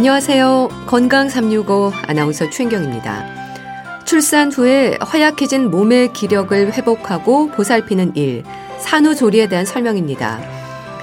[0.00, 0.86] 안녕하세요.
[0.86, 3.22] 건강 365 아나운서 최인경입니다.
[4.06, 8.42] 출산 후에 허약해진 몸의 기력을 회복하고 보살피는 일,
[8.78, 10.40] 산후조리에 대한 설명입니다.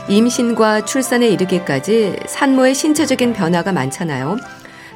[0.09, 4.37] 임신과 출산에 이르기까지 산모의 신체적인 변화가 많잖아요.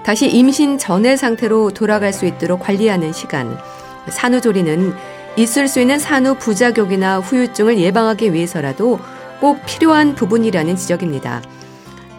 [0.03, 3.55] 다시 임신 전의 상태로 돌아갈 수 있도록 관리하는 시간.
[4.09, 4.95] 산후조리는
[5.37, 8.99] 있을 수 있는 산후 부작용이나 후유증을 예방하기 위해서라도
[9.39, 11.43] 꼭 필요한 부분이라는 지적입니다.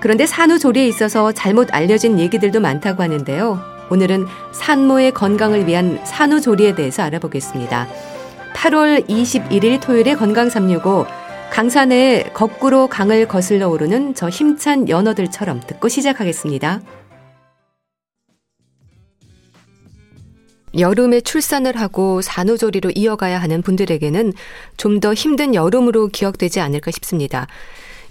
[0.02, 3.60] 그런데 산후조리에 있어서 잘못 알려진 얘기들도 많다고 하는데요.
[3.88, 7.86] 오늘은 산모의 건강을 위한 산후조리에 대해서 알아보겠습니다.
[8.52, 11.06] 8월 21일 토요일에 건강 365
[11.52, 16.80] 강산에 거꾸로 강을 거슬러 오르는 저 힘찬 연어들처럼 듣고 시작하겠습니다.
[20.76, 24.32] 여름에 출산을 하고 산후조리로 이어가야 하는 분들에게는
[24.78, 27.46] 좀 더 힘든 여름으로 기억되지 않을까 싶습니다.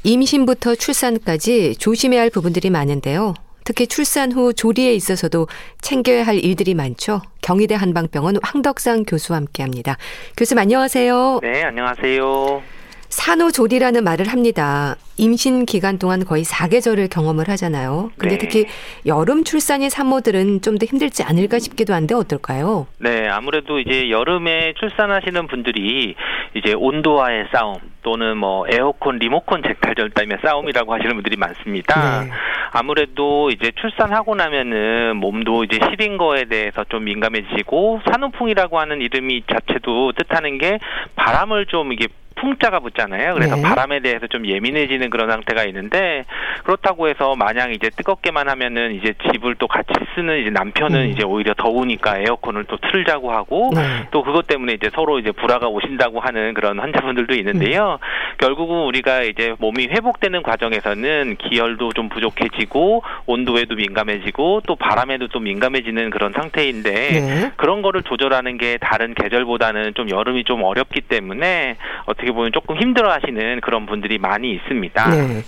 [0.03, 3.33] 임신부터 출산까지 조심해야 할 부분들이 많은데요.
[3.63, 5.47] 특히 출산 후 조리에 있어서도
[5.81, 7.21] 챙겨야 할 일들이 많죠.
[7.41, 9.97] 경희대 한방병원 황덕상 교수와 함께 합니다.
[10.35, 11.39] 교수님 안녕하세요.
[11.43, 12.80] 네, 안녕하세요.
[13.12, 14.95] 산후조리라는 말을 합니다.
[15.17, 18.09] 임신 기간 동안 거의 4계절을 경험을 하잖아요.
[18.17, 18.40] 근데 네.
[18.40, 18.66] 특히
[19.06, 22.88] 여름 출산인 산모들은 좀 더 힘들지 않을까 싶기도 한데 어떨까요?
[22.98, 26.16] 네, 아무래도 이제 여름에 출산하시는 분들이
[26.56, 32.23] 이제 온도와의 싸움 또는 뭐 에어컨 리모컨 잭탈 절단의 싸움이라고 하시는 분들이 많습니다.
[32.23, 32.32] 네.
[32.72, 40.14] 아무래도 이제 출산하고 나면은 몸도 이제 시린 거에 대해서 좀 민감해지고 산후풍이라고 하는 이름이 자체도
[40.14, 40.80] 뜻하는 게
[41.16, 42.08] 바람을 좀 이게
[42.42, 43.36] 풍자가 붙잖아요.
[43.36, 43.61] 그래서 네.
[43.61, 46.26] 바람에 대해서 좀 예민해지는 그런 상태가 있는데
[46.64, 51.10] 그렇다고 해서 마냥 이제 뜨겁게만 하면은 이제 집을 또 같이 쓰는 이제 남편은 음.
[51.11, 54.08] 이제 오히려 더우니까 에어컨을 또 틀자고 하고 네.
[54.10, 57.99] 또 그것 때문에 이제 서로 이제 불화가 오신다고 하는 그런 환자분들도 있는데요.
[58.02, 58.38] 음.
[58.39, 66.10] 결국은 우리가 이제 몸이 회복되는 과정에서는 기혈도 좀 부족해지고 온도에도 민감해지고 또 바람에도 좀 민감해지는
[66.10, 67.52] 그런 상태인데 네.
[67.58, 73.61] 그런 거를 조절하는 게 다른 계절보다는 좀 여름이 좀 어렵기 때문에 어떻게 보면 조금 힘들어하시는
[73.61, 75.09] 그런 분들이 많이 있습니다.
[75.09, 75.42] 네.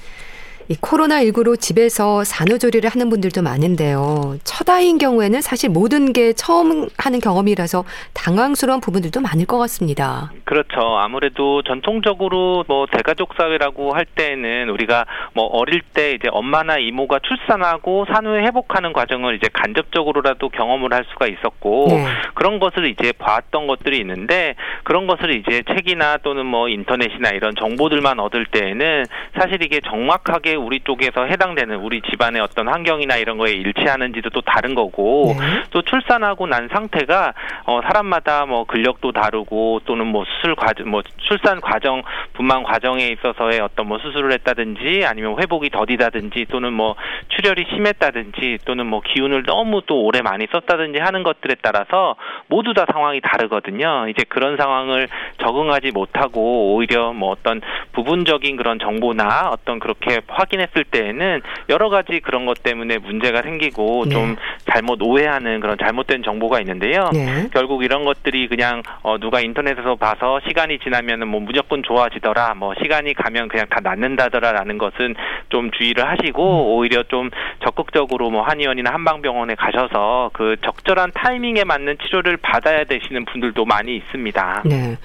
[0.70, 4.38] 이 코로나19로 집에서 산후조리를 하는 분들도 많은데요.
[4.44, 10.32] 첫 아이인 경우에는 사실 모든 게 처음 하는 경험이라서 당황스러운 부분들도 많을 것 같습니다.
[10.46, 10.80] 그렇죠.
[10.98, 18.06] 아무래도 전통적으로 뭐 대가족 사회라고 할 때는 우리가 뭐 어릴 때 이제 엄마나 이모가 출산하고
[18.14, 22.06] 산후에 회복하는 과정을 이제 간접적으로라도 경험을 할 수가 있었고 네.
[22.36, 28.20] 그런 것을 이제 봤던 것들이 있는데 그런 것을 이제 책이나 또는 뭐 인터넷이나 이런 정보들만
[28.20, 29.06] 얻을 때에는
[29.38, 34.76] 사실 이게 정확하게 우리 쪽에서 해당되는 우리 집안의 어떤 환경이나 이런 거에 일치하는지도 또 다른
[34.76, 35.64] 거고 네.
[35.72, 37.34] 또 출산하고 난 상태가
[37.66, 42.04] 어 사람마다 뭐 근력도 다르고 또는 뭐 수술 과정 뭐 출산 과정
[42.34, 46.96] 분만 과정에 있어서의 어떤 뭐 수술을 했다든지 아니면 회복이 더디다든지 또는 뭐
[47.30, 52.16] 출혈이 심했다든지 또는 뭐 기운을 너무 또 오래 많이 썼다든지 하는 것들에 따라서
[52.48, 54.08] 모두 다 상황이 다르거든요.
[54.10, 55.08] 이제 그런 상황을
[55.42, 57.62] 적응하지 못하고 오히려 뭐 어떤
[57.94, 64.12] 부분적인 그런 정보나 어떤 그렇게 확인했을 때에는 여러 가지 그런 것 때문에 문제가 생기고 네.
[64.12, 64.36] 좀
[64.70, 67.10] 잘못 오해하는 그런 잘못된 정보가 있는데요.
[67.14, 67.48] 네.
[67.54, 73.14] 결국 이런 것들이 그냥 어 누가 인터넷에서 봐서 시간이 지나면은 뭐 무조건 좋아지더라, 뭐 시간이
[73.14, 75.16] 가면 그냥 다 낫는다더라라는 것은
[75.50, 76.78] 좀 주의를 하시고 음.
[76.78, 77.30] 오히려 좀
[77.64, 84.64] 적극적으로 뭐 한의원이나 한방병원에 가셔서 그 적절한 타이밍에 맞는 치료를 받아야 되시는 분들도 많이 있습니다.
[84.66, 84.98] 네.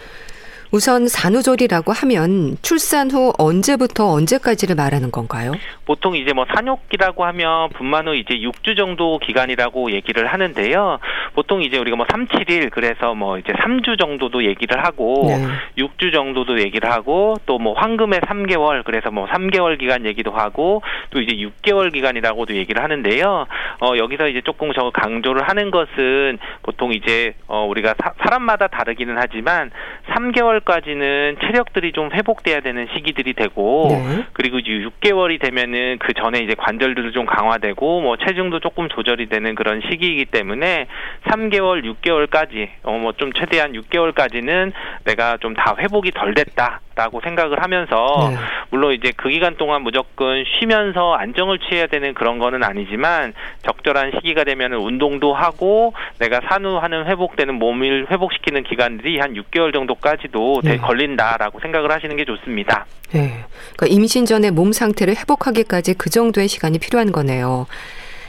[0.71, 5.53] 우선 산후조리라고 하면 출산 후 언제부터 언제까지를 말하는 건가요?
[5.87, 10.99] 보통 이제 뭐 산욕기라고 하면 분만 후 이제 6주 정도 기간이라고 얘기를 하는데요.
[11.35, 15.47] 보통 이제 우리가 뭐 3, 7일 그래서 뭐 이제 3주 정도도 얘기를 하고 네.
[15.83, 20.81] 6주 정도도 얘기를 하고 또 뭐 황금의 3개월 그래서 뭐 3개월 기간 얘기도 하고
[21.11, 23.47] 또 이제 6개월 기간이라고도 얘기를 하는데요.
[23.81, 29.17] 어 여기서 이제 조금 저 강조를 하는 것은 보통 이제 어 우리가 사, 사람마다 다르기는
[29.19, 29.73] 하지만
[30.11, 34.25] 3개월 6개월까지는 체력들이 좀 회복돼야 되는 시기들이 되고 네.
[34.33, 39.55] 그리고 이제 6개월이 되면은 그 전에 이제 관절들도 좀 강화되고 뭐 체중도 조금 조절이 되는
[39.55, 40.87] 그런 시기이기 때문에
[41.27, 44.73] 3개월, 6개월까지 어 뭐 좀 최대한 6개월까지는
[45.05, 48.37] 내가 좀 다 회복이 덜 됐다 라고 생각을 하면서 네.
[48.71, 53.33] 물론 이제 그 기간 동안 무조건 쉬면서 안정을 취해야 되는 그런 거는 아니지만
[53.63, 60.77] 적절한 시기가 되면 운동도 하고 내가 산후하는 회복되는 몸을 회복시키는 기간들이 한 6개월 정도까지도 네.
[60.79, 62.87] 걸린다라고 생각을 하시는 게 좋습니다.
[63.13, 63.45] 네.
[63.77, 67.67] 그러니까 임신 전에 몸 상태를 회복하기까지 그 정도의 시간이 필요한 거네요.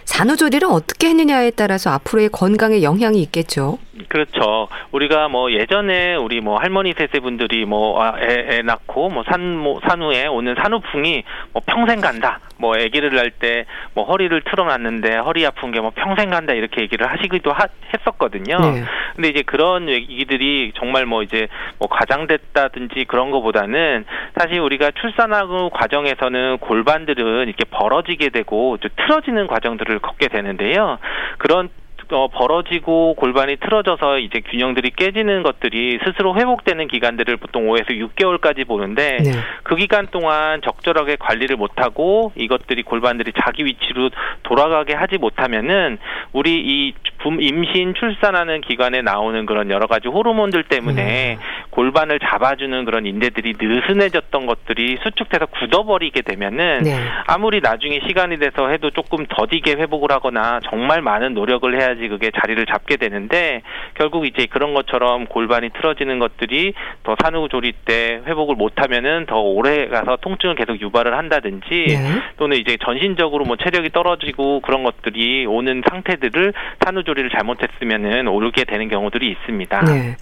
[0.06, 3.78] 산후조리를 어떻게 했느냐에 따라서 앞으로의 건강에 영향이 있겠죠.
[4.08, 4.68] 그렇죠.
[4.92, 11.24] 우리가 뭐 예전에 우리 뭐 할머니 세대분들이 뭐애 아, 애 낳고 뭐산뭐 산후에 오는 산후풍이
[11.54, 12.40] 뭐 평생 간다.
[12.58, 17.10] 뭐 아기를 낳을 때 뭐 허리를 틀어놨는데 허리 아픈 게 뭐 평생 간다 이렇게 얘기를
[17.10, 18.60] 하시기도 하, 했었거든요.
[18.60, 18.84] 네.
[19.16, 21.48] 근데 이제 그런 얘기들이 정말 뭐 이제
[21.78, 24.06] 뭐 과장됐다든지 그런 거보다는
[24.38, 31.00] 사실 우리가 출산하고 과정에서는 골반들은 이렇게 벌어지게 되고 좀 틀어지는 과정들을 겪게 되는데요.
[31.38, 31.70] 그런
[32.12, 39.18] 어, 벌어지고 골반이 틀어져서 이제 균형들이 깨지는 것들이 스스로 회복되는 기간들을 보통 5에서 6개월까지 보는데
[39.18, 39.32] 네.
[39.64, 44.10] 그 기간 동안 적절하게 관리를 못하고 이것들이 골반들이 자기 위치로
[44.44, 45.98] 돌아가게 하지 못하면은
[46.34, 46.94] 우리 이
[47.40, 51.40] 임신 출산하는 기간에 나오는 그런 여러 가지 호르몬들 때문에 음.
[51.72, 56.98] 골반을 잡아주는 그런 인대들이 느슨해졌던 것들이 수축돼서 굳어버리게 되면은 네.
[57.28, 62.32] 아무리 나중에 시간이 돼서 해도 조금 더디게 회복을 하거나 정말 많은 노력을 해야지 해야지 그게
[62.32, 63.62] 자리를 잡게 되는데
[63.94, 66.74] 결국 이제 그런 것처럼 골반이 틀어지는 것들이
[67.04, 71.98] 더 산후조리 때 회복을 못하면은 더 오래 가서 통증을 계속 유발을 한다든지 네.
[72.38, 76.54] 또는 이제 전신적으로 뭐 체력이 떨어지고 그런 것들이 오는 상태들을
[76.84, 79.86] 산후조리를 잘못했으면은 오르게 되는 경우들이 있습니다.
[79.86, 80.16] 네.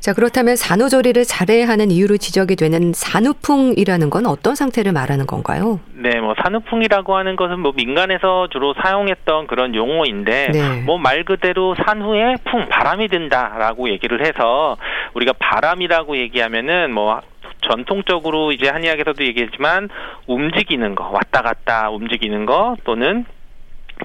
[0.00, 5.78] 자, 그렇다면 산후조리를 잘해야 하는 이유로 지적이 되는 산후풍이라는 건 어떤 상태를 말하는 건가요?
[5.92, 10.82] 네, 뭐 산후풍이라고 하는 것은 뭐 민간에서 주로 사용했던 그런 용어인데 네.
[10.86, 14.78] 뭐말 그대로 산후에 풍 바람이 든다라고 얘기를 해서
[15.12, 17.20] 우리가 바람이라고 얘기하면은 뭐
[17.60, 19.90] 전통적으로 이제 한의학에서도 얘기했지만
[20.26, 23.26] 움직이는 거 왔다 갔다 움직이는 거 또는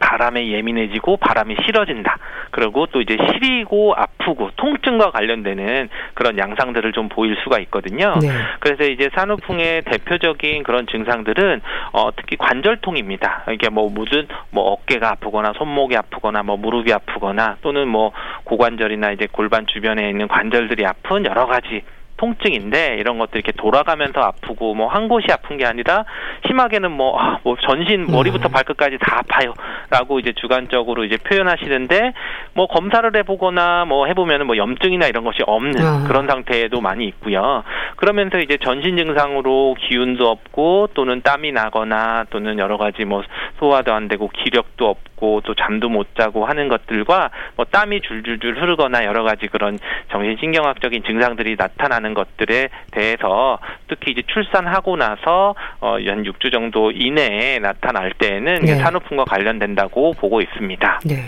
[0.02, 2.18] 바람에 예민해지고 바람이 싫어진다.
[2.52, 8.16] 그리고 또 이제 시리고 아프고 통증과 관련되는 그런 양상들을 좀 보일 수가 있거든요.
[8.22, 8.30] 네.
[8.60, 11.62] 그래서 이제 산후풍의 대표적인 그런 증상들은
[11.94, 13.46] 어 특히 관절통입니다.
[13.52, 18.12] 이게 뭐 무슨 뭐 어깨가 아프거나 손목이 아프거나 뭐 무릎이 아프거나 또는 뭐
[18.46, 21.84] 고관절이나 이제 골반 주변에 있는 관절들이 아픈 여러 가지
[22.18, 26.06] 통증인데 이런 것들 이렇게 돌아가면서 아프고 뭐 한 곳이 아픈 게 아니라
[26.48, 28.52] 심하게는 뭐, 아, 뭐 전신 머리부터 음.
[28.52, 32.14] 발끝까지 다 아파요라고 이제 주관적으로 이제 표현하시는데
[32.54, 36.04] 뭐 검사를 해보거나 뭐 해보면은 뭐 염증이나 이런 것이 없는 음.
[36.08, 37.64] 그런 상태에도 많이 있고요.
[37.98, 43.24] 그러면서 이제 전신 증상으로 기운도 없고 또는 땀이 나거나 또는 여러 가지 뭐
[43.60, 49.04] 소화도 안 되고 기력도 없고 또 잠도 못 자고 하는 것들과 뭐 땀이 줄줄줄 흐르거나
[49.04, 49.78] 여러 가지 그런
[50.12, 53.58] 정신신경학적인 증상들이 나타나는 하는 것들에 대해서
[53.90, 58.76] 특히 이제 출산하고 나서 어, 연 6주 정도 이내에 나타날 때에는 네.
[58.76, 61.02] 산후풍과 관련된다고 보고 있습니다.
[61.06, 61.24] 네.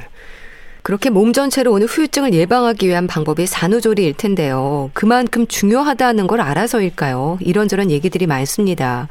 [0.83, 4.89] 그렇게 몸 전체로 오는 후유증을 예방하기 위한 방법이 산후조리일 텐데요.
[4.93, 7.39] 그만큼 중요하다는 걸 알아서일까요?
[7.41, 9.09] 이런저런 얘기들이 많습니다.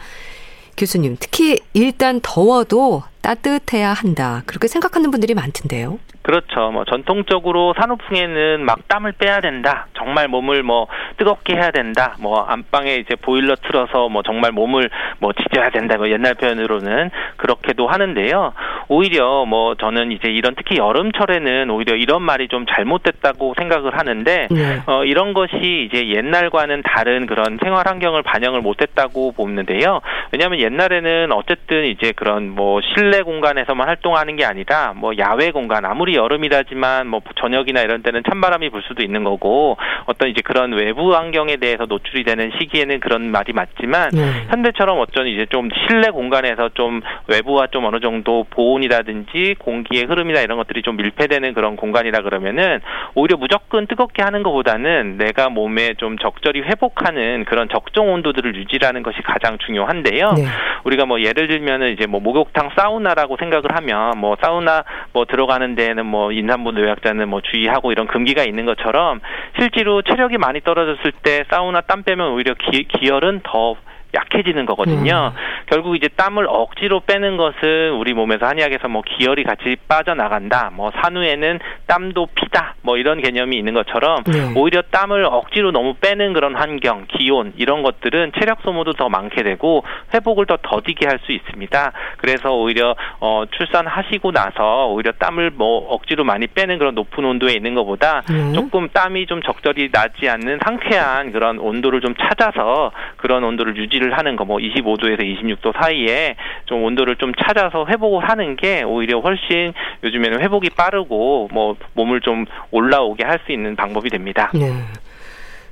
[0.78, 4.42] 교수님, 특히 일단 더워도 따뜻해야 한다.
[4.46, 5.98] 그렇게 생각하는 분들이 많던데요.
[6.26, 6.72] 그렇죠.
[6.72, 9.86] 뭐 전통적으로 산후풍에는 막 땀을 빼야 된다.
[9.96, 10.88] 정말 몸을 뭐
[11.18, 12.16] 뜨겁게 해야 된다.
[12.20, 14.90] 뭐 안방에 이제 보일러 틀어서 뭐 정말 몸을
[15.20, 15.96] 뭐 지져야 된다.
[15.96, 18.52] 뭐 옛날 표현으로는 그렇게도 하는데요.
[18.88, 24.82] 오히려 뭐 저는 이제 이런 특히 여름철에는 오히려 이런 말이 좀 잘못됐다고 생각을 하는데 네.
[24.86, 30.00] 어 이런 것이 이제 옛날과는 다른 그런 생활 환경을 반영을 못했다고 보는데요.
[30.32, 36.14] 왜냐하면 옛날에는 어쨌든 이제 그런 뭐 실내 공간에서만 활동하는 게 아니라 뭐 야외 공간 아무리
[36.14, 41.56] 여름이라지만 뭐 저녁이나 이런 때는 찬바람이 불 수도 있는 거고 어떤 이제 그런 외부 환경에
[41.56, 44.46] 대해서 노출이 되는 시기에는 그런 말이 맞지만 네.
[44.48, 50.58] 현대처럼 어쩐 이제 좀 실내 공간에서 좀 외부와 좀 어느 정도 보온이라든지 공기의 흐름이나 이런
[50.58, 52.80] 것들이 좀 밀폐되는 그런 공간이라 그러면은
[53.14, 59.20] 오히려 무조건 뜨겁게 하는 것보다는 내가 몸에 좀 적절히 회복하는 그런 적정 온도들을 유지하는 것이
[59.22, 60.32] 가장 중요한데요.
[60.36, 60.44] 네.
[60.84, 65.74] 우리가 뭐 예를 들면은 이제 뭐 목욕탕 사우나 라고 생각을 하면 뭐 사우나 뭐 들어가는
[65.74, 69.20] 데는 뭐 임산부 노약자는 뭐 주의하고 이런 금기가 있는 것처럼
[69.58, 73.76] 실제로 체력이 많이 떨어졌을 때 사우나 땀 빼면 오히려 기, 기혈은 더
[74.14, 75.32] 약해지는 거거든요.
[75.34, 75.40] 음.
[75.66, 80.70] 결국 이제 땀을 억지로 빼는 것은 우리 몸에서 한의학에서 뭐 기혈이 같이 빠져나간다.
[80.72, 82.76] 뭐 산후에는 땀도 피다.
[82.82, 84.52] 뭐 이런 개념이 있는 것처럼 네.
[84.54, 89.84] 오히려 땀을 억지로 너무 빼는 그런 환경, 기온 이런 것들은 체력 소모도 더 많게 되고
[90.14, 91.92] 회복을 더 더디게 할 수 있습니다.
[92.18, 97.74] 그래서 오히려 어 출산하시고 나서 오히려 땀을 뭐 억지로 많이 빼는 그런 높은 온도에 있는
[97.74, 98.52] 것보다 네.
[98.52, 104.16] 조금 땀이 좀 적절히 나지 않는 상쾌한 그런 온도를 좀 찾아서 그런 온도를 유지를 유지를
[104.16, 106.36] 하는 거 뭐 25도에서 26도 사이에
[106.66, 109.72] 좀 온도를 좀 찾아서 회복을 하는 게 오히려 훨씬
[110.04, 114.50] 요즘에는 회복이 빠르고 뭐 몸을 좀 올라오게 할 수 있는 방법이 됩니다.
[114.54, 114.70] 네.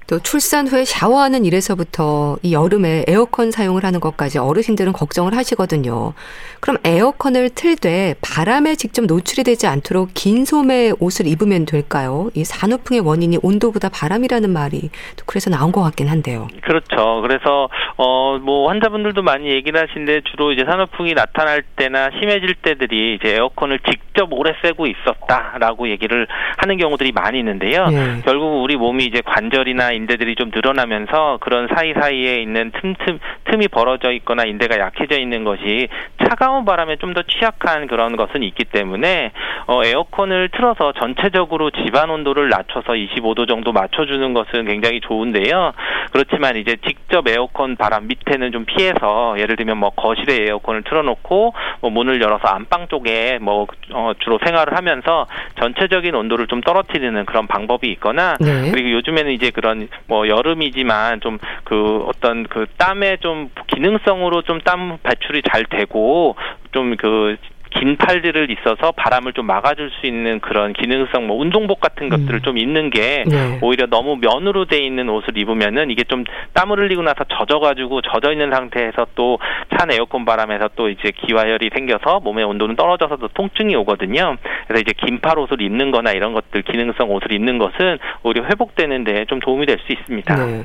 [0.07, 6.13] 또 출산 후에 샤워하는 일에서부터 이 여름에 에어컨 사용을 하는 것까지 어르신들은 걱정을 하시거든요.
[6.61, 12.31] 그럼 에어컨을 틀 때 바람에 직접 노출이 되지 않도록 긴 소매 옷을 입으면 될까요?
[12.35, 16.49] 이 산후풍의 원인이 온도보다 바람이라는 말이 또 그래서 나온 것 같긴 한데요.
[16.63, 17.21] 그렇죠.
[17.23, 23.35] 그래서 어 뭐 환자분들도 많이 얘기를 하시는데 주로 이제 산후풍이 나타날 때나 심해질 때들이 이제
[23.37, 26.27] 에어컨을 직접 오래 쐬고 있었다라고 얘기를
[26.59, 27.87] 하는 경우들이 많이 있는데요.
[27.87, 28.21] 네.
[28.25, 33.19] 결국 우리 몸이 이제 관절이나 인대들이 좀 늘어나면서 그런 사이사이에 있는 틈틈
[33.51, 35.89] 틈이 벌어져 있거나 인대가 약해져 있는 것이
[36.29, 39.31] 차가운 바람에 좀 더 취약한 그런 것은 있기 때문에
[39.67, 45.73] 어, 에어컨을 틀어서 전체적으로 집안 온도를 낮춰서 25도 정도 맞춰주는 것은 굉장히 좋은데요.
[46.13, 51.91] 그렇지만 이제 직접 에어컨 바람 밑에는 좀 피해서 예를 들면 뭐 거실에 에어컨을 틀어놓고 뭐
[51.91, 55.27] 문을 열어서 안방 쪽에 뭐 어, 주로 생활을 하면서
[55.61, 58.71] 전체적인 온도를 좀 떨어뜨리는 그런 방법이 있거나 네.
[58.73, 64.97] 그리고 요즘에는 이제 그런 뭐 여름이지만 좀 그 어떤 그 땀에 좀 기능성으로 좀 땀
[65.03, 66.37] 배출이 잘 되고
[66.73, 67.37] 좀그
[67.79, 72.43] 긴 팔들을 있어서 바람을 좀 막아줄 수 있는 그런 기능성 뭐 운동복 같은 것들을 음.
[72.43, 73.59] 좀 입는 게 네.
[73.63, 78.51] 오히려 너무 면으로 돼 있는 옷을 입으면은 이게 좀 땀을 흘리고 나서 젖어가지고 젖어 있는
[78.51, 79.39] 상태에서 또
[79.77, 84.37] 찬 에어컨 바람에서 또 이제 기화열이 생겨서 몸의 온도는 떨어져서 도 통증이 오거든요.
[84.67, 89.41] 그래서 이제 긴팔 옷을 입는거나 이런 것들 기능성 옷을 입는 것은 오히려 회복되는 데 좀
[89.41, 90.37] 도움이 될 수 있습니다.
[90.47, 90.63] 네.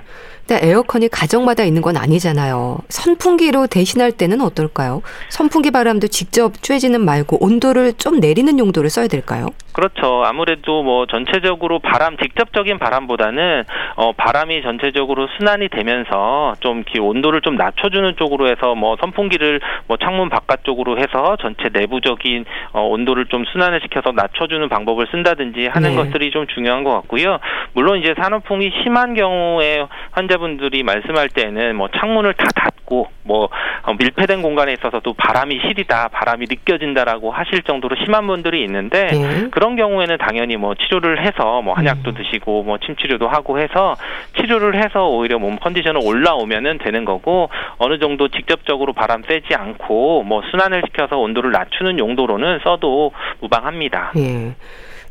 [0.50, 2.80] 근데 에어컨이 가정마다 있는 건 아니잖아요.
[2.90, 5.04] 선풍기로 대신할 때는 어떨까요?
[5.30, 9.50] 선풍기 바람도 직접 쬐지는 말고 온도를 좀 내리는 용도를 써야 될까요?
[9.74, 10.24] 그렇죠.
[10.26, 13.64] 아무래도 뭐 전체적으로 바람 직접적인 바람보다는
[13.96, 20.30] 어 바람이 전체적으로 순환이 되면서 좀 온도를 좀 낮춰주는 쪽으로 해서 뭐 선풍기를 뭐 창문
[20.30, 25.96] 바깥쪽으로 해서 전체 내부적인 어 온도를 좀 순환을 시켜서 낮춰주는 방법을 쓴다든지 하는 네.
[25.96, 27.38] 것들이 좀 중요한 것 같고요.
[27.74, 33.50] 물론 이제 산후풍이 심한 경우에 환자 환자분들이 말씀할 때는 뭐 창문을 다 닫고 뭐
[33.84, 39.50] 어, 밀폐된 공간에 있어서도 바람이 시리다, 바람이 느껴진다라고 하실 정도로 심한 분들이 있는데 네.
[39.52, 42.16] 그런 경우에는 당연히 뭐 치료를 해서 뭐 한약도 음.
[42.16, 43.96] 드시고 뭐 침치료도 하고 해서
[44.38, 50.42] 치료를 해서 오히려 몸 컨디션을 올라오면은 되는 거고 어느 정도 직접적으로 바람 쐬지 않고 뭐
[50.50, 54.14] 순환을 시켜서 온도를 낮추는 용도로는 써도 무방합니다.
[54.18, 54.56] 예.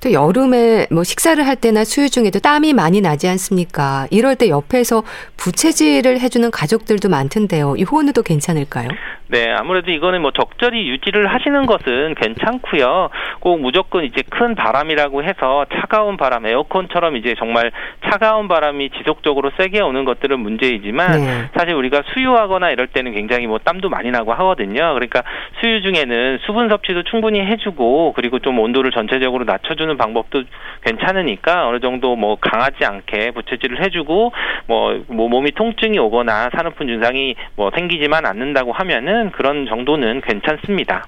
[0.01, 4.07] 또 여름에 뭐 식사를 할 때나 수유 중에도 땀이 많이 나지 않습니까?
[4.11, 5.03] 이럴 때 옆에서
[5.37, 7.75] 부채질을 해주는 가족들도 많던데요.
[7.77, 8.89] 이 호흡도 괜찮을까요?
[9.31, 13.11] 네, 아무래도 이거는 뭐 적절히 유지를 하시는 것은 괜찮고요.
[13.41, 17.71] 꼭 무조건 이제 큰 바람이라고 해서 차가운 바람, 에어컨처럼 이제 정말
[18.11, 21.51] 차가운 바람이 지속적으로 세게 오는 것들은 문제이지만 네.
[21.55, 24.95] 사실 우리가 수유하거나 이럴 때는 굉장히 뭐 땀도 많이 나고 하거든요.
[24.95, 25.23] 그러니까
[25.61, 30.45] 수유 중에는 수분 섭취도 충분히 해주고 그리고 좀 온도를 전체적으로 낮춰주는 방법도
[30.85, 34.33] 괜찮으니까 어느 정도 뭐 강하지 않게 부채질을 해주고
[34.67, 41.07] 뭐, 뭐 몸이 통증이 오거나 산후풍 증상이 뭐 생기지만 않는다고 하면은 그런 정도는 괜찮습니다.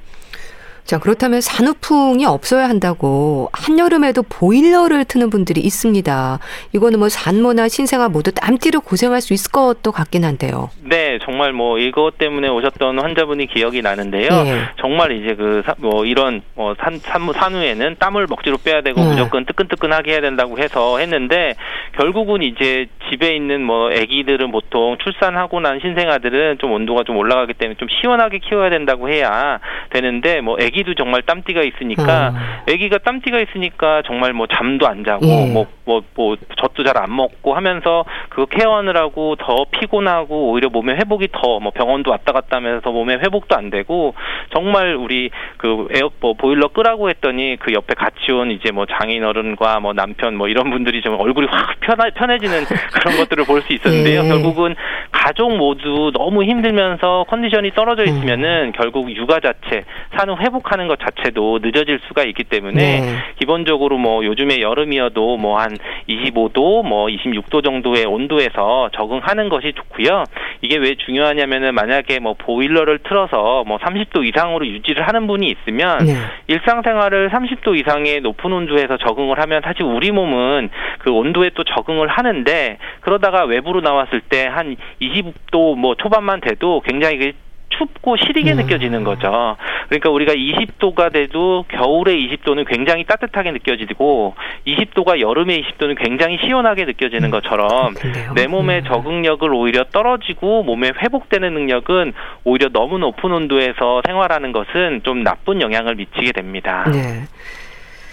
[0.90, 6.40] 자, 그렇다면 산후풍이 없어야 한다고 한여름에도 보일러를 트는 분들이 있습니다.
[6.74, 10.70] 이거는 뭐 산모나 신생아 모두 땀띠로 고생할 수 있을 것도 같긴 한데요.
[10.82, 14.30] 네, 정말 뭐 이것 때문에 오셨던 환자분이 기억이 나는데요.
[14.30, 14.62] 네.
[14.80, 19.10] 정말 이제 그 뭐 이런 뭐 산, 산무 산후에는 땀을 먹지로 빼야 되고 네.
[19.10, 21.54] 무조건 뜨끈뜨끈하게 해야 된다고 해서 했는데
[21.96, 27.76] 결국은 이제 집에 있는 뭐 아기들은 보통 출산하고 난 신생아들은 좀 온도가 좀 올라가기 때문에
[27.78, 29.58] 좀 시원하게 키워야 된다고 해야
[29.90, 32.72] 되는데 뭐 아기 도 정말 땀띠가 있으니까 어.
[32.72, 35.66] 아기가 땀띠가 있으니까 정말 뭐 잠도 안 자고 뭐뭐뭐 예.
[35.84, 41.60] 뭐, 뭐 젖도 잘 안 먹고 하면서 그 케어하느라고 더 피곤하고 오히려 몸의 회복이 더
[41.60, 44.14] 뭐 병원도 왔다 갔다 하면서 몸의 회복도 안 되고
[44.52, 49.24] 정말 우리 그 에어 뭐 보일러 끄라고 했더니 그 옆에 같이 온 이제 뭐 장인
[49.24, 53.72] 어른과 뭐 남편 뭐 이런 분들이 좀 얼굴이 확 편하, 편해지는 그런 것들을 볼 수
[53.74, 54.24] 있었는데요.
[54.24, 54.28] 예.
[54.28, 54.74] 결국은
[55.12, 58.72] 가족 모두 너무 힘들면서 컨디션이 떨어져 있으면은 음.
[58.74, 59.84] 결국 육아 자체
[60.16, 63.14] 산후 회복 하는 것 자체도 늦어질 수가 있기 때문에 네.
[63.38, 65.76] 기본적으로 뭐 요즘에 여름이어도 뭐 한
[66.08, 70.24] 25도 뭐 26도 정도의 온도에서 적응하는 것이 좋고요.
[70.62, 76.14] 이게 왜 중요하냐면은 만약에 뭐 보일러를 틀어서 뭐 30도 이상으로 유지를 하는 분이 있으면 네.
[76.46, 82.78] 일상생활을 30도 이상의 높은 온도에서 적응을 하면 사실 우리 몸은 그 온도에 또 적응을 하는데
[83.00, 87.32] 그러다가 외부로 나왔을 때 한 20도 뭐 초반만 돼도 굉장히
[87.70, 88.56] 춥고 시리게 음.
[88.58, 89.56] 느껴지는 거죠.
[89.88, 94.34] 그러니까 우리가 20도가 돼도 겨울에 20도는 굉장히 따뜻하게 느껴지고
[94.66, 97.30] 20도가 여름에 20도는 굉장히 시원하게 느껴지는 음.
[97.30, 97.94] 것처럼
[98.34, 98.84] 내 몸의 음.
[98.84, 102.12] 적응력을 오히려 떨어지고 몸에 회복되는 능력은
[102.44, 106.84] 오히려 너무 높은 온도에서 생활하는 것은 좀 나쁜 영향을 미치게 됩니다.
[106.90, 107.24] 네.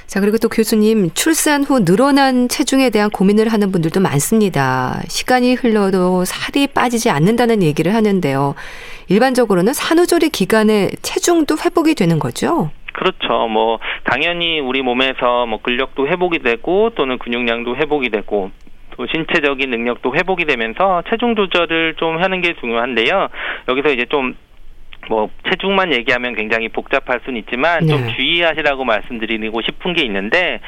[0.07, 5.01] 자, 그리고 또 교수님, 출산 후 늘어난 체중에 대한 고민을 하는 분들도 많습니다.
[5.09, 8.55] 시간이 흘러도 살이 빠지지 않는다는 얘기를 하는데요.
[9.09, 12.71] 일반적으로는 산후조리 기간에 체중도 회복이 되는 거죠?
[12.93, 13.49] 그렇죠.
[13.49, 18.51] 뭐 당연히 우리 몸에서 뭐 근력도 회복이 되고 또는 근육량도 회복이 되고
[18.95, 23.27] 또 신체적인 능력도 회복이 되면서 체중 조절을 좀 하는 게 중요한데요.
[23.67, 24.35] 여기서 이제 좀
[25.09, 27.87] 뭐 체중만 얘기하면 굉장히 복잡할 수는 있지만 네.
[27.87, 30.59] 좀 주의하시라고 말씀드리고 싶은 게 있는데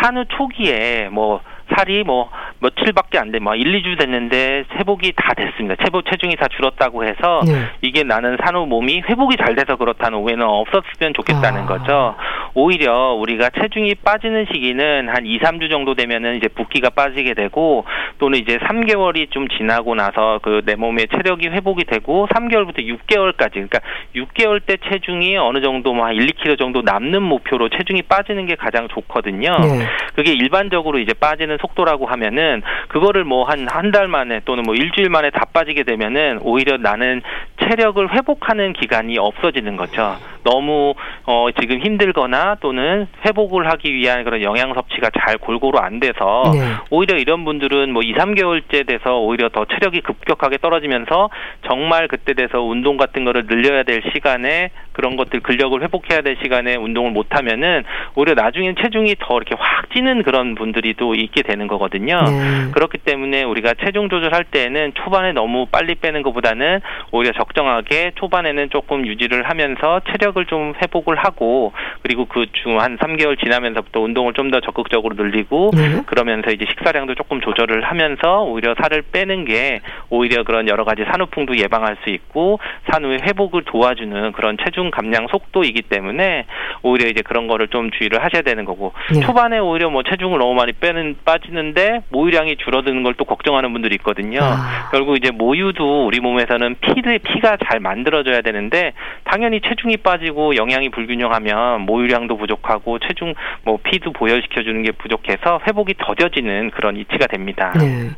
[0.00, 1.40] 산후 초기에 뭐
[1.76, 5.76] 살이 뭐 며칠밖에 안 돼, 뭐 1, 2주 됐는데 회복이 다 됐습니다.
[5.84, 7.52] 체보 체중이 다 줄었다고 해서 네.
[7.82, 11.66] 이게 나는 산후 몸이 회복이 잘 돼서 그렇다는 오해는 없었으면 좋겠다는 아.
[11.66, 12.16] 거죠.
[12.54, 17.84] 오히려 우리가 체중이 빠지는 시기는 한 2, 3주 정도 되면은 이제 붓기가 빠지게 되고
[18.18, 23.80] 또는 이제 3개월이 좀 지나고 나서 그 내 몸의 체력이 회복이 되고 3개월부터 6개월까지 그러니까
[24.14, 28.88] 6개월 때 체중이 어느 정도 뭐 1, 2kg 정도 남는 목표로 체중이 빠지는 게 가장
[28.88, 29.56] 좋거든요.
[29.60, 29.86] 네.
[30.14, 35.08] 그게 일반적으로 이제 빠지는 속도라고 하면은 그거를 뭐 한 한 달 만에 또는 뭐 일주일
[35.08, 37.22] 만에 다 빠지게 되면은 오히려 나는
[37.62, 40.16] 체력을 회복하는 기간이 없어지는 거죠.
[40.42, 40.94] 너무
[41.26, 46.60] 어 지금 힘들거나 또는 회복을 하기 위한 그런 영양 섭취가 잘 골고루 안 돼서 네.
[46.90, 51.30] 오히려 이런 분들은 뭐 2, 3개월째 돼서 오히려 더 체력이 급격하게 떨어지면서
[51.66, 56.76] 정말 그때 돼서 운동 같은 거를 늘려야 될 시간에 그런 것들 근력을 회복해야 될 시간에
[56.76, 57.84] 운동을 못 하면은
[58.16, 62.20] 오히려 나중엔 체중이 더 이렇게 확 찌는 그런 분들이 또 있게 되는 거거든요.
[62.22, 62.70] 네.
[62.72, 66.80] 그렇기 때문에 우리가 체중 조절할 때는 초반에 너무 빨리 빼는 것보다는
[67.12, 71.72] 오히려 적정하게 초반에는 조금 유지를 하면서 체력을 좀 회복을 하고
[72.02, 76.02] 그리고 그 중 한 3개월 지나면서부터 운동을 좀 더 적극적으로 늘리고 네.
[76.06, 81.56] 그러면서 이제 식사량도 조금 조절을 하면서 오히려 살을 빼는 게 오히려 그런 여러 가지 산후풍도
[81.56, 82.58] 예방할 수 있고
[82.90, 86.44] 산후의 회복을 도와주는 그런 체중 감량 속도이기 때문에
[86.82, 89.20] 오히려 이제 그런 거를 좀 주의를 하셔야 되는 거고 네.
[89.20, 93.94] 초반에 오히려 뭐 체중을 너무 많이 빼는 빠 지는데 모유량이 줄어드는 걸 또 걱정하는 분들이
[93.96, 94.40] 있거든요.
[94.42, 94.88] 아.
[94.90, 98.92] 결국 이제 모유도 우리 몸에서는 피를 피가 잘 만들어져야 되는데
[99.22, 105.94] 당연히 체중이 빠지고 영양이 불균형하면 모유량도 부족하고 체중 뭐 피도 보혈시켜 주는 게 부족해서 회복이
[105.98, 107.72] 더뎌지는 그런 이치가 됩니다.
[107.78, 108.10] 네.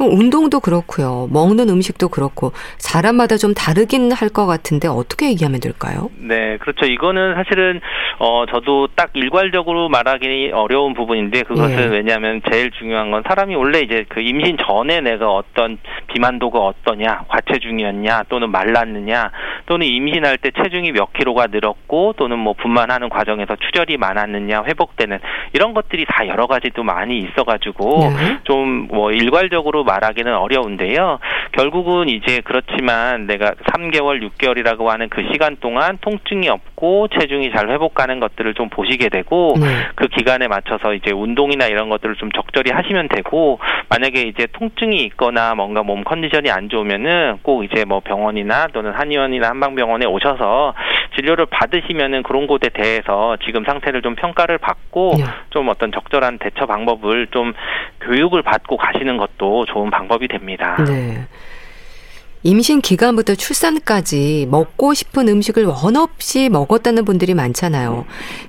[0.00, 1.28] 운동도 그렇고요.
[1.32, 6.10] 먹는 음식도 그렇고 사람마다 좀 다르긴 할 것 같은데 어떻게 얘기하면 될까요?
[6.18, 6.84] 네, 그렇죠.
[6.86, 7.80] 이거는 사실은
[8.20, 11.86] 어 저도 딱 일괄적으로 말하기 어려운 부분인데 그것은 네.
[11.86, 18.24] 왜냐하면 제일 중요한 건 사람이 원래 이제 그 임신 전에 내가 어떤 비만도가 어떠냐, 과체중이었냐,
[18.28, 19.30] 또는 말랐느냐,
[19.66, 25.18] 또는 임신할 때 체중이 몇 킬로가 늘었고 또는 뭐 분만하는 과정에서 출혈이 많았느냐, 회복되는
[25.52, 28.38] 이런 것들이 다 여러 가지도 많이 있어가지고 네.
[28.44, 31.18] 좀뭐 일괄적으로 말하기는 어려운데요.
[31.52, 38.20] 결국은 이제 그렇지만 내가 3개월, 6개월이라고 하는 그 시간 동안 통증이 없고 체중이 잘 회복하는
[38.20, 39.66] 것들을 좀 보시게 되고 네.
[39.96, 43.58] 그 기간에 맞춰서 이제 운동이나 이런 것들을 좀 적 절히 하시면 되고
[43.88, 49.48] 만약에 이제 통증이 있거나 뭔가 몸 컨디션이 안 좋으면은 꼭 이제 뭐 병원이나 또는 한의원이나
[49.48, 50.74] 한방병원에 오셔서
[51.16, 55.24] 진료를 받으시면은 그런 곳에 대해서 지금 상태를 좀 평가를 받고 네.
[55.50, 57.52] 좀 어떤 적절한 대처 방법을 좀
[58.00, 60.76] 교육을 받고 가시는 것도 좋은 방법이 됩니다.
[60.84, 61.26] 네.
[62.42, 68.04] 임신 기간부터 출산까지 먹고 싶은 음식을 원 없이 먹었다는 분들이 많잖아요.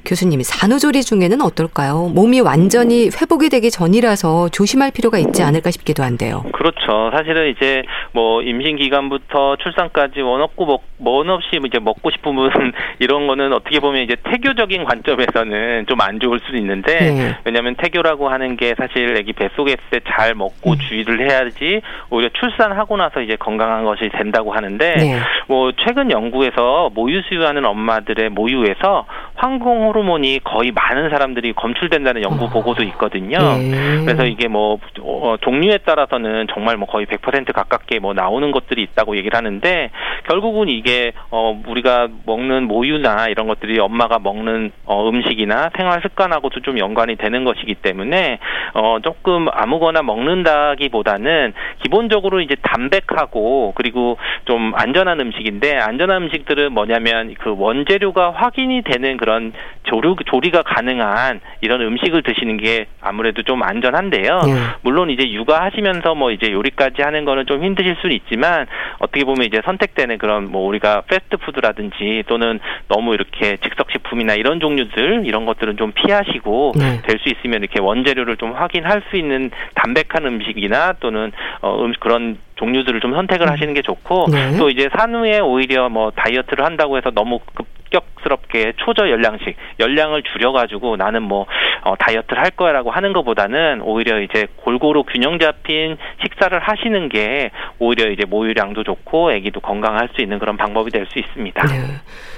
[0.05, 2.11] 교수님, 산후조리 중에는 어떨까요?
[2.13, 6.43] 몸이 완전히 회복이 되기 전이라서 조심할 필요가 있지 않을까 싶기도 한데요.
[6.53, 7.11] 그렇죠.
[7.15, 12.29] 사실은 이제 뭐 임신 기간부터 출산까지 원 없고 먹, 원 없이 이제 먹고 싶은
[12.99, 17.37] 이런 거는 어떻게 보면 이제 태교적인 관점에서는 좀 안 좋을 수도 있는데 네.
[17.43, 20.77] 왜냐하면 태교라고 하는 게 사실 애기 뱃속에 있을 때 잘 먹고 음.
[20.77, 25.19] 주의를 해야지 오히려 출산하고 나서 이제 건강한 것이 된다고 하는데 네.
[25.47, 32.49] 뭐 최근 연구에서 모유 수유하는 엄마들의 모유에서 황공 호르몬이 거의 많은 사람들이 검출된다는 연구 어.
[32.49, 33.37] 보고도 있거든요.
[33.37, 34.03] 네.
[34.05, 39.17] 그래서 이게 뭐 어, 종류에 따라서는 정말 뭐 거의 100% 가깝게 뭐 나오는 것들이 있다고
[39.17, 39.89] 얘기를 하는데
[40.27, 46.77] 결국은 이게 어 우리가 먹는 모유나 이런 것들이 엄마가 먹는 어 음식이나 생활 습관하고도 좀
[46.77, 48.39] 연관이 되는 것이기 때문에
[48.73, 57.55] 어 조금 아무거나 먹는다기보다는 기본적으로 이제 담백하고 그리고 좀 안전한 음식인데 안전한 음식들은 뭐냐면 그
[57.57, 59.53] 원재료가 확인이 되는 그런
[59.83, 64.41] 조류 조리가 가능한 이런 음식을 드시는 게 아무래도 좀 안전한데요.
[64.45, 64.53] 네.
[64.81, 68.67] 물론 이제 육아하시면서 뭐 이제 요리까지 하는 거는 좀 힘드실 수는 있지만
[68.99, 75.45] 어떻게 보면 이제 선택되는 그런 뭐 우리가 패스트푸드라든지 또는 너무 이렇게 즉석식품이나 이런 종류들 이런
[75.45, 77.01] 것들은 좀 피하시고 네.
[77.03, 82.99] 될수 있으면 이렇게 원재료를 좀 확인할 수 있는 담백한 음식이나 또는 어, 음, 그런 종류들을
[82.99, 83.51] 좀 선택을 음.
[83.51, 84.57] 하시는 게 좋고 네.
[84.57, 90.97] 또 이제 산후에 오히려 뭐 다이어트를 한다고 해서 너무 급 급격스럽게 초저 열량식 열량을 줄여가지고
[90.97, 91.45] 나는 뭐
[91.83, 98.09] 어, 다이어트를 할 거야라고 하는 것보다는 오히려 이제 골고루 균형 잡힌 식사를 하시는 게 오히려
[98.11, 101.65] 이제 모유량도 좋고 아기도 건강할 수 있는 그런 방법이 될 수 있습니다.
[101.65, 101.73] 네.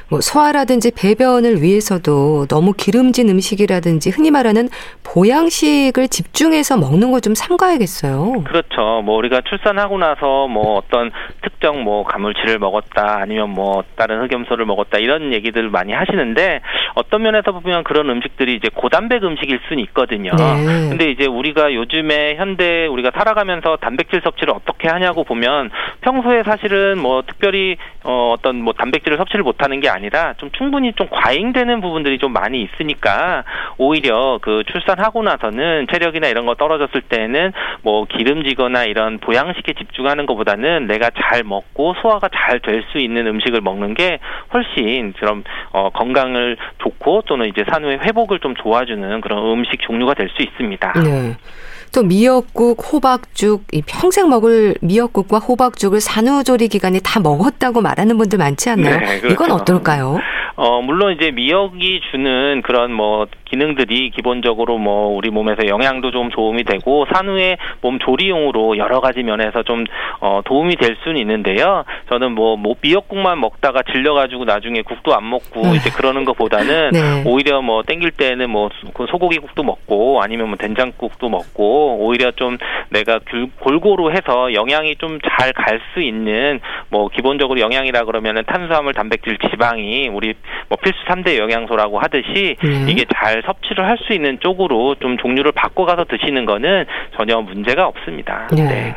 [0.09, 4.69] 뭐 소화라든지 배변을 위해서도 너무 기름진 음식이라든지 흔히 말하는
[5.03, 8.43] 보양식을 집중해서 먹는 거 좀 삼가야겠어요.
[8.45, 9.01] 그렇죠.
[9.03, 11.11] 뭐 우리가 출산하고 나서 뭐 어떤
[11.43, 16.61] 특정 뭐 가물치를 먹었다 아니면 뭐 다른 흑염소를 먹었다 이런 얘기 들 많이 하시는데
[16.93, 20.31] 어떤 면에서 보면 그런 음식들이 이제 고단백 음식일 수는 있거든요.
[20.37, 20.89] 네.
[20.89, 27.23] 근데 이제 우리가 요즘에 현대 우리가 살아가면서 단백질 섭취를 어떻게 하냐고 보면 평소에 사실은 뭐
[27.25, 32.19] 특별히 어 어떤 뭐 단백질을 섭취를 못 하는 게 아니라 좀 충분히 좀 과잉되는 부분들이
[32.19, 33.43] 좀 많이 있으니까
[33.77, 37.51] 오히려 그 출산하고 나서는 체력이나 이런 거 떨어졌을 때는
[37.81, 43.61] 뭐 기름지거나 이런 보양식에 집중하는 것보다는 내가 잘 먹고 소화가 잘 될 수 있는 음식을
[43.61, 44.19] 먹는 게
[44.53, 45.30] 훨씬 그런
[45.71, 50.93] 어 건강을 좋고 또는 이제 산후의 회복을 좀 도와주는 그런 음식 종류가 될 수 있습니다.
[51.03, 51.35] 네.
[51.93, 58.69] 또 미역국, 호박죽, 이 평생 먹을 미역국과 호박죽을 산후조리 기간에 다 먹었다고 말하는 분들 많지
[58.69, 58.97] 않나요?
[58.97, 59.27] 네, 그렇죠.
[59.27, 60.19] 이건 어떨까요?
[60.55, 66.63] 어, 물론 이제 미역이 주는 그런 뭐 기능들이 기본적으로 뭐 우리 몸에서 영양도 좀 도움이
[66.63, 69.83] 되고 산후의 몸 조리용으로 여러 가지 면에서 좀
[70.21, 71.83] 어, 도움이 될 수는 있는데요.
[72.09, 75.75] 저는 뭐, 뭐 미역국만 먹다가 질려가지고 나중에 국도 안 먹고 네.
[75.75, 77.23] 이제 그러는 것보다는 네.
[77.25, 82.57] 오히려 뭐 땡길 때는 뭐그 소고기 국도 먹고 아니면 뭐 된장국도 먹고 오히려 좀
[82.89, 83.19] 내가
[83.59, 86.59] 골고루 해서 영양이 좀 잘 갈 수 있는
[86.89, 90.33] 뭐 기본적으로 영양이라 그러면은 탄수화물, 단백질, 지방이 우리
[90.69, 92.85] 뭐 필수 3대 영양소라고 하듯이 네.
[92.87, 98.47] 이게 잘 섭취를 할 수 있는 쪽으로 좀 종류를 바꿔가서 드시는 거는 전혀 문제가 없습니다.
[98.51, 98.63] 네.
[98.63, 98.95] 네.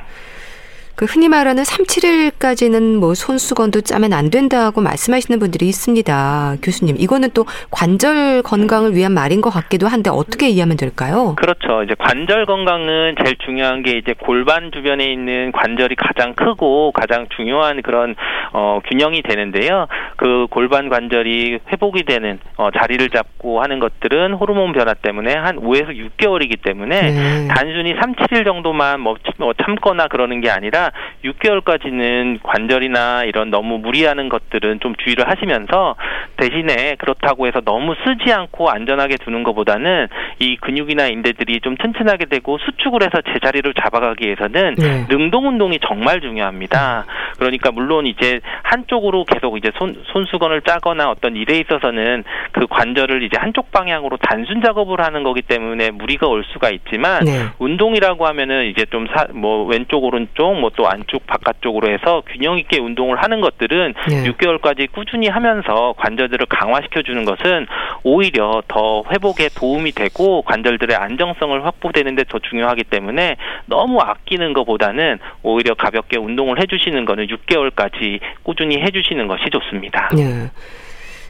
[0.96, 6.56] 그 흔히 말하는 3, 7일까지는 뭐 손수건도 짜면 안 된다고 말씀하시는 분들이 있습니다.
[6.62, 11.34] 교수님, 이거는 또 관절 건강을 위한 말인 것 같기도 한데 어떻게 이해하면 될까요?
[11.36, 11.82] 그렇죠.
[11.82, 17.82] 이제 관절 건강은 제일 중요한 게 이제 골반 주변에 있는 관절이 가장 크고 가장 중요한
[17.82, 18.14] 그런
[18.52, 19.88] 어, 균형이 되는데요.
[20.16, 25.88] 그 골반 관절이 회복이 되는 어, 자리를 잡고 하는 것들은 호르몬 변화 때문에 한 5에서
[25.88, 27.48] 6개월이기 때문에 네.
[27.48, 30.83] 단순히 3, 7일 정도만 뭐, 뭐 참거나 그러는 게 아니라
[31.24, 35.96] 6개월까지는 관절이나 이런 너무 무리하는 것들은 좀 주의를 하시면서
[36.36, 40.08] 대신에 그렇다고 해서 너무 쓰지 않고 안전하게 두는 것보다는
[40.40, 45.06] 이 근육이나 인대들이 좀 튼튼하게 되고 수축을 해서 제자리를 잡아가기 위해서는 네.
[45.08, 47.06] 능동 운동이 정말 중요합니다.
[47.38, 53.36] 그러니까 물론 이제 한쪽으로 계속 이제 손 손수건을 짜거나 어떤 일에 있어서는 그 관절을 이제
[53.38, 57.30] 한쪽 방향으로 단순 작업을 하는 거기 때문에 무리가 올 수가 있지만 네.
[57.58, 63.40] 운동이라고 하면은 이제 좀 뭐 왼쪽 오른쪽 뭐또 안쪽 바깥쪽으로 해서 균형 있게 운동을 하는
[63.40, 64.24] 것들은 네.
[64.30, 67.66] 6개월까지 꾸준히 하면서 관절들을 강화시켜 주는 것은
[68.02, 75.74] 오히려 더 회복에 도움이 되고 관절들의 안정성을 확보되는데 더 중요하기 때문에 너무 아끼는 것보다는 오히려
[75.74, 80.08] 가볍게 운동을 해주시는 것은 6개월까지 꾸준히 해주시는 것이 좋습니다.
[80.14, 80.50] 네.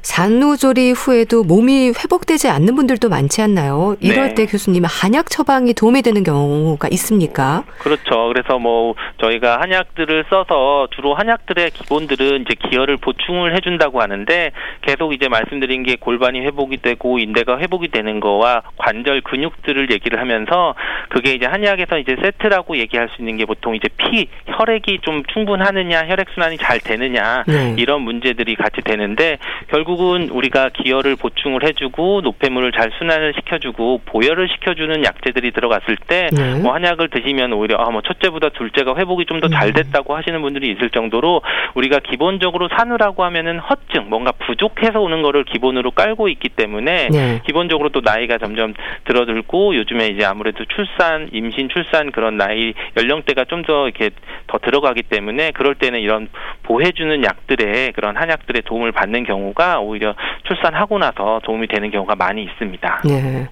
[0.05, 3.97] 산후조리 후에도 몸이 회복되지 않는 분들도 많지 않나요?
[4.01, 4.35] 이럴 네.
[4.35, 7.65] 때 교수님 한약 처방이 도움이 되는 경우가 있습니까?
[7.79, 8.29] 그렇죠.
[8.29, 15.29] 그래서 뭐 저희가 한약들을 써서 주로 한약들의 기본들은 이제 기혈을 보충을 해준다고 하는데 계속 이제
[15.29, 20.75] 말씀드린 게 골반이 회복이 되고 인대가 회복이 되는 거와 관절 근육들을 얘기를 하면서
[21.09, 26.07] 그게 이제 한약에서 이제 세트라고 얘기할 수 있는 게 보통 이제 피 혈액이 좀 충분하느냐
[26.09, 27.75] 혈액 순환이 잘 되느냐 네.
[27.79, 29.39] 이런 문제들이 같이 되는데
[29.69, 36.31] 결국 결국은 우리가 기혈을 보충을 해주고 노폐물을 잘 순환을 시켜주고 보혈을 시켜주는 약재들이 들어갔을 때뭐
[36.31, 36.69] 네.
[36.69, 39.73] 한약을 드시면 오히려 아뭐 첫째보다 둘째가 회복이 좀 더잘 음.
[39.73, 41.43] 됐다고 하시는 분들이 있을 정도로
[41.75, 47.41] 우리가 기본적으로 산후라고 하면은 허증 뭔가 부족해서 오는 거를 기본으로 깔고 있기 때문에 네.
[47.47, 53.65] 기본적으로 또 나이가 점점 들어들고 요즘에 이제 아무래도 출산 임신 출산 그런 나이 연령대가 좀
[53.65, 54.11] 더 이렇게
[54.47, 56.29] 더 들어가기 때문에 그럴 때는 이런
[56.63, 60.15] 보해주는 약들의 그런 한약들의 도움을 받는 경우가 오히려
[60.47, 63.03] 출산하고 나서 도움이 되는 경우가 많이 있습니다.
[63.05, 63.49] 네.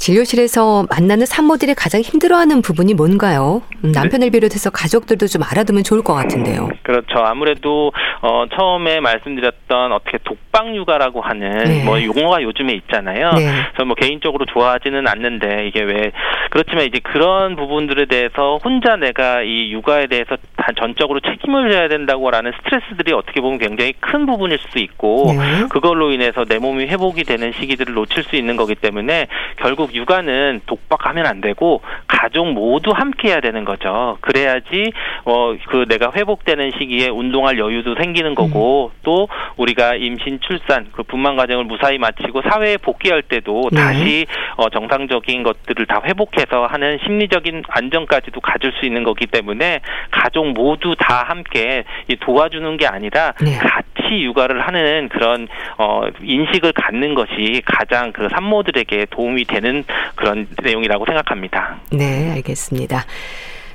[0.00, 3.60] 진료실에서 만나는 산모들이 가장 힘들어하는 부분이 뭔가요?
[3.84, 6.70] 음, 남편을 비롯해서 가족들도 좀 알아두면 좋을 것 같은데요.
[6.82, 7.18] 그렇죠.
[7.18, 11.84] 아무래도 어, 처음에 말씀드렸던 어떻게 독방 육아라고 하는 네.
[11.84, 13.32] 뭐 용어가 요즘에 있잖아요.
[13.32, 13.46] 네.
[13.76, 16.12] 저는 뭐 개인적으로 좋아하지는 않는데 이게 왜
[16.48, 22.52] 그렇지만 이제 그런 부분들에 대해서 혼자 내가 이 육아에 대해서 다 전적으로 책임을 져야 된다고라는
[22.58, 25.66] 스트레스들이 어떻게 보면 굉장히 큰 부분일 수도 있고 네.
[25.68, 29.26] 그걸로 인해서 내 몸이 회복이 되는 시기들을 놓칠 수 있는 거기 때문에
[29.58, 34.18] 결국 육아는 독박하면 안 되고 가족 모두 함께 해야 되는 거죠.
[34.20, 34.92] 그래야지
[35.24, 38.98] 어 그 내가 회복되는 시기에 운동할 여유도 생기는 거고 음.
[39.02, 43.80] 또 우리가 임신 출산 그 분만 과정을 무사히 마치고 사회에 복귀할 때도 네.
[43.80, 44.26] 다시
[44.56, 50.94] 어 정상적인 것들을 다 회복해서 하는 심리적인 안정까지도 가질 수 있는 거기 때문에 가족 모두
[50.98, 51.84] 다 함께
[52.20, 53.56] 도와주는 게 아니라 네.
[53.58, 55.48] 같이 육아를 하는 그런
[55.78, 59.79] 어 인식을 갖는 것이 가장 그 산모들에게 도움이 되는
[60.16, 61.80] 그런 내용이라고 생각합니다.
[61.92, 63.04] 네, 알겠습니다.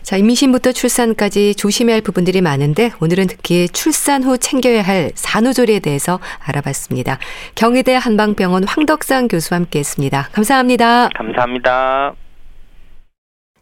[0.06, 6.20] 자, 임신부터 출산까지 조심해야 할 부분들이 많은데 오늘은 특히 출산 후 챙겨야 할 산후조리에 대해서
[6.46, 7.18] 알아봤습니다.
[7.56, 10.30] 경희대 한방병원 황덕상 교수와 함께했습니다.
[10.32, 11.10] 감사합니다.
[11.16, 12.14] 감사합니다.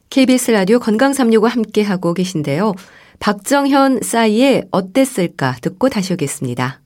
[0.10, 2.74] KBS 라디오 건강365 함께하고 계신데요.
[3.20, 6.83] 박정현 싸이의 어땠을까 듣고 다시 오겠습니다.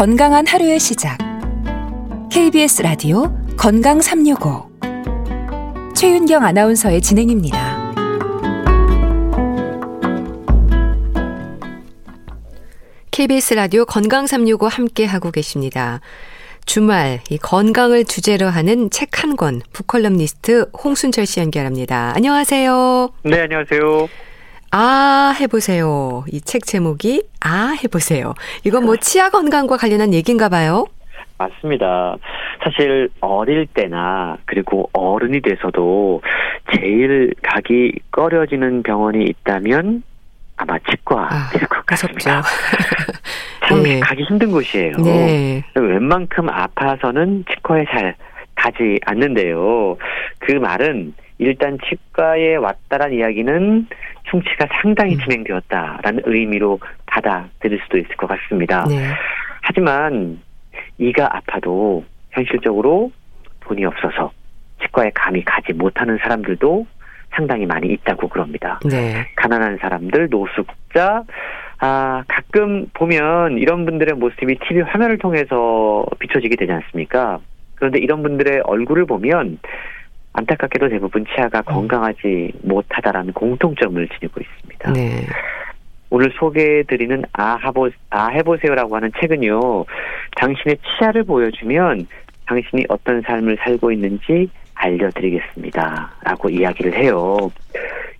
[0.00, 1.18] 건강한 하루의 시작.
[2.32, 4.70] KBS 라디오 건강 365.
[5.94, 7.92] 최윤경 아나운서의 진행입니다.
[13.10, 16.00] KBS 라디오 건강 365 함께 하고 계십니다.
[16.64, 22.14] 주말 이 건강을 주제로 하는 책 한 권 북컬럼니스트 홍순철 씨 연결합니다.
[22.16, 23.10] 안녕하세요.
[23.24, 24.08] 네, 안녕하세요.
[24.72, 26.24] 아, 해보세요.
[26.32, 28.34] 이 책 제목이 아, 해보세요.
[28.64, 30.86] 이건 뭐 치아 건강과 관련한 얘기인가 봐요?
[31.38, 32.16] 맞습니다.
[32.62, 36.22] 사실 어릴 때나 그리고 어른이 돼서도
[36.72, 40.02] 제일 가기 꺼려지는 병원이 있다면
[40.56, 42.42] 아마 치과일 아, 것 같습니다.
[43.66, 44.00] 참 네.
[44.00, 44.92] 가기 힘든 곳이에요.
[45.02, 45.64] 네.
[45.74, 48.14] 웬만큼 아파서는 치과에 잘
[48.54, 49.96] 가지 않는데요.
[50.40, 53.86] 그 말은 일단 치과에 왔다란 이야기는
[54.30, 55.20] 충치가 상당히 음.
[55.20, 58.84] 진행되었다라는 의미로 받아들일 수도 있을 것 같습니다.
[58.86, 59.08] 네.
[59.62, 60.38] 하지만
[60.98, 63.10] 이가 아파도 현실적으로
[63.60, 64.30] 돈이 없어서
[64.82, 66.86] 치과에 감히 가지 못하는 사람들도
[67.30, 68.78] 상당히 많이 있다고 그럽니다.
[68.88, 69.26] 네.
[69.36, 71.24] 가난한 사람들, 노숙자,
[71.78, 77.38] 아, 가끔 보면 이런 분들의 모습이 TV 화면을 통해서 비춰지게 되지 않습니까?
[77.76, 79.58] 그런데 이런 분들의 얼굴을 보면
[80.32, 81.64] 안타깝게도 대부분 치아가 음.
[81.64, 84.92] 건강하지 못하다라는 공통점을 지니고 있습니다.
[84.92, 85.26] 네.
[86.10, 89.84] 오늘 소개해드리는 아, 하보, 아 해보세요라고 하는 책은요,
[90.36, 92.06] 당신의 치아를 보여주면
[92.46, 96.10] 당신이 어떤 삶을 살고 있는지 알려드리겠습니다.
[96.24, 97.36] 라고 이야기를 해요.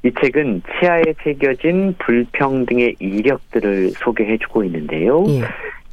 [0.04, 5.24] 이 책은 치아에 새겨진 불평등의 이력들을 소개해주고 있는데요.
[5.28, 5.42] 예.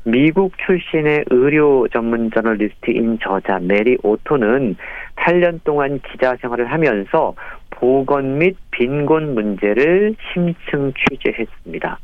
[0.04, 4.78] 미국 출신의 의료 전문 저널리스트인 저자 메리 오토는
[5.18, 7.34] 8년 동안 기자 생활을 하면서
[7.72, 12.00] 보건 및 빈곤 문제를 심층 취재했습니다.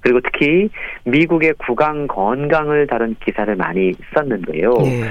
[0.00, 0.68] 그리고 특히
[1.04, 4.70] 미국의 구강 건강을 다룬 기사를 많이 썼는데요.
[4.78, 5.02] 네.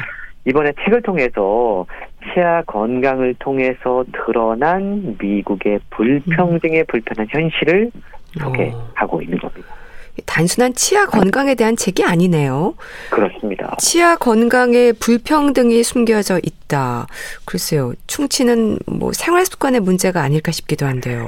[0.45, 1.85] 이번에 책을 통해서
[2.33, 7.91] 치아 건강을 통해서 드러난 미국의 불평등의 불편한 현실을
[8.39, 9.21] 소개하고 어.
[9.21, 9.80] 있는 겁니다.
[10.25, 12.75] 단순한 치아 건강에 대한 책이 아니네요.
[13.09, 13.75] 그렇습니다.
[13.79, 17.07] 치아 건강에 불평등이 숨겨져 있다.
[17.45, 17.93] 글쎄요.
[18.07, 21.27] 충치는 뭐 생활 습관의 문제가 아닐까 싶기도 한데요.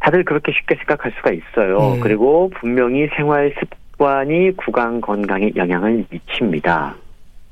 [0.00, 1.94] 다들 그렇게 쉽게 생각할 수가 있어요.
[1.94, 2.00] 네.
[2.00, 6.96] 그리고 분명히 생활 습관이 구강 건강에 영향을 미칩니다.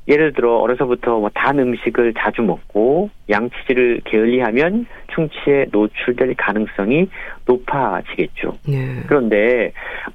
[0.09, 7.09] 예를 들어 어려서부터 뭐 단 음식을 자주 먹고 양치질을 게을리하면 충치에 노출될 가능성이
[7.47, 8.57] 높아지겠죠.
[8.69, 9.03] 네.
[9.07, 9.73] 그런데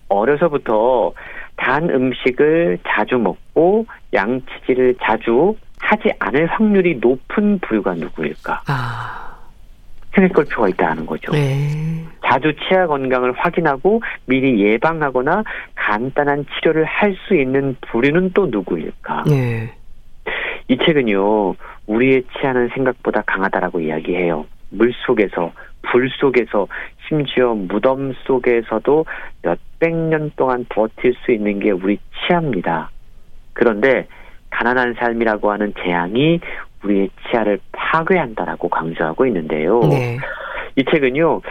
[0.10, 1.14] 어려서부터
[1.56, 8.64] 단 음식을 자주 먹고 양치질을 자주 하지 않을 확률이 높은 부류가 누구일까?
[8.68, 9.36] 아.
[10.14, 11.32] 생각할 필요가 있다는 거죠.
[11.34, 12.06] 네.
[12.26, 15.44] 자주 치아 건강을 확인하고 미리 예방하거나
[15.76, 19.26] 간단한 치료를 할 수 있는 부류는 또 누구일까?
[19.28, 19.74] 네.
[20.68, 21.56] 이 책은요,
[21.86, 24.46] 우리의 치아는 생각보다 강하다라고 이야기해요.
[24.70, 25.52] 물 속에서,
[25.82, 26.68] 불 속에서,
[27.08, 29.06] 심지어 무덤 속에서도
[29.44, 32.90] 몇백 년 동안 버틸 수 있는 게 우리 치아입니다.
[33.54, 34.08] 그런데
[34.50, 36.40] 가난한 삶이라고 하는 재앙이
[36.84, 39.80] 우리의 치아를 파괴한다라고 강조하고 있는데요.
[39.82, 40.18] 네.
[40.76, 41.42] 이 책은요,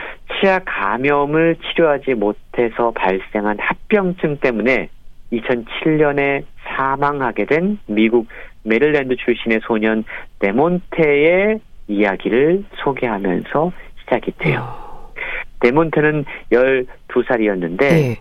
[0.40, 4.88] 치아 감염을 치료하지 못해서 발생한 합병증 때문에
[5.32, 8.28] 2007년에 사망하게 된 미국
[8.62, 10.04] 메릴랜드 출신의 소년
[10.40, 14.60] 데몬테의 이야기를 소개하면서 시작이 돼요.
[14.60, 15.12] 어.
[15.60, 18.16] 데몬테는 12살이었는데 네.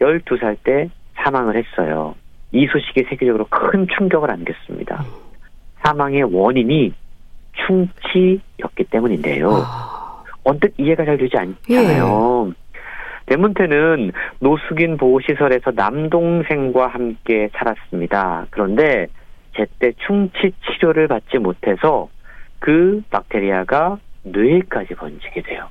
[0.00, 2.14] 12살 때 사망을 했어요.
[2.52, 5.04] 이 소식이 세계적으로 큰 충격을 안겼습니다.
[5.84, 6.92] 사망의 원인이
[7.66, 9.50] 충치였기 때문인데요.
[9.50, 10.22] 아.
[10.44, 12.46] 언뜻 이해가 잘 되지 않잖아요.
[12.48, 12.52] 예.
[13.26, 18.46] 대문태는 노숙인 보호시설에서 남동생과 함께 살았습니다.
[18.50, 19.06] 그런데
[19.56, 22.08] 제때 충치 치료를 받지 못해서
[22.62, 25.68] 그 박테리아가 뇌까지 번지게 돼요.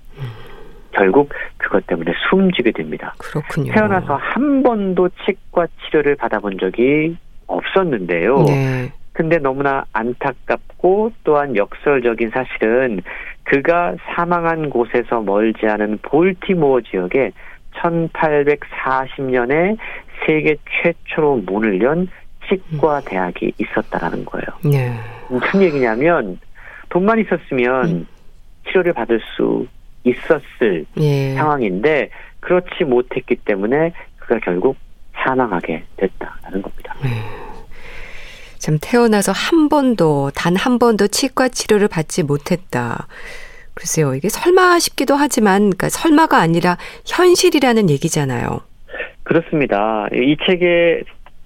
[0.91, 3.15] 결국 그것 때문에 숨지게 됩니다.
[3.17, 3.71] 그렇군요.
[3.71, 7.15] 태어나서 한 번도 치과 치료를 받아본 적이
[7.47, 8.43] 없었는데요.
[8.43, 8.91] 네.
[9.13, 12.99] 근데 너무나 안타깝고 또한 역설적인 사실은
[13.43, 17.31] 그가 사망한 곳에서 멀지 않은 볼티모어 지역에
[17.75, 19.77] 1840년에
[20.25, 22.09] 세계 최초로 문을 연
[22.49, 23.03] 치과 음.
[23.05, 24.47] 대학이 있었다라는 거예요.
[24.65, 24.93] 네.
[25.29, 26.37] 무슨 얘기냐면
[26.91, 28.07] 돈만 있었으면 음.
[28.67, 29.67] 치료를 받을 수
[30.03, 31.33] 있었을 예.
[31.35, 34.77] 상황인데 그렇지 못했기 때문에 그가 결국
[35.13, 36.95] 사망하게 됐다라는 겁니다.
[37.03, 37.09] 네.
[38.57, 43.07] 참 태어나서 한 번도 단 한 번도 치과 치료를 받지 못했다.
[43.73, 46.77] 글쎄요, 이게 설마 싶기도 하지만, 그러니까 설마가 아니라
[47.07, 48.59] 현실이라는 얘기잖아요.
[49.23, 50.07] 그렇습니다.
[50.13, 51.01] 이 책에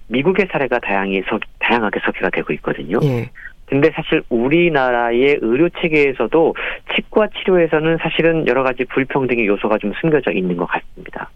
[0.08, 2.98] 미국의 사례가 다양히 서, 다양하게 소개가 되고 있거든요.
[3.04, 3.30] 예.
[3.66, 6.54] 근데 사실 우리나라의 의료 체계에서도
[6.94, 11.30] 치과 치료에서는 사실은 여러 가지 불평등의 요소가 좀 숨겨져 있는 것 같습니다.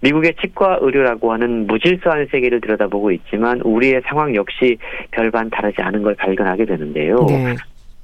[0.00, 4.76] 미국의 치과 의료라고 하는 무질서한 세계를 들여다보고 있지만 우리의 상황 역시
[5.12, 7.24] 별반 다르지 않은 걸 발견하게 되는데요.
[7.28, 7.54] 네.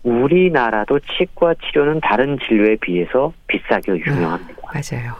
[0.02, 4.54] 우리나라도 치과 치료는 다른 진료에 비해서 비싸게 유명합니다.
[4.62, 5.12] 아, 맞아요.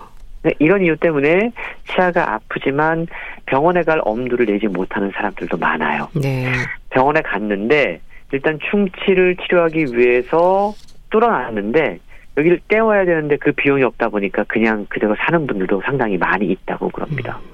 [0.45, 1.51] 네, 이런 이유 때문에
[1.85, 3.07] 치아가 아프지만
[3.47, 6.09] 병원에 갈 엄두를 내지 못하는 사람들도 많아요.
[6.15, 6.53] 네.
[6.91, 8.01] 병원에 갔는데
[8.33, 10.73] 일단 충치를 치료하기 위해서
[11.11, 11.99] 뚫어놨는데
[12.37, 17.41] 여기를 떼워야 되는데 그 비용이 없다 보니까 그냥 그대로 사는 분들도 상당히 많이 있다고 그럽니다.
[17.43, 17.53] 음.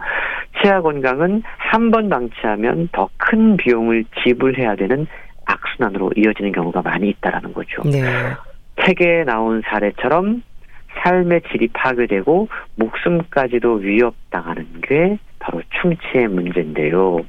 [0.62, 5.06] 치아 건강은 한 번 방치하면 더 큰 비용을 지불해야 되는
[5.46, 7.82] 악순환으로 이어지는 경우가 많이 있다라는 거죠.
[7.84, 8.02] 네.
[8.84, 10.42] 책에 나온 사례처럼
[11.02, 17.20] 삶의 질이 파괴되고 목숨까지도 위협당하는 게 바로 충치의 문제인데요.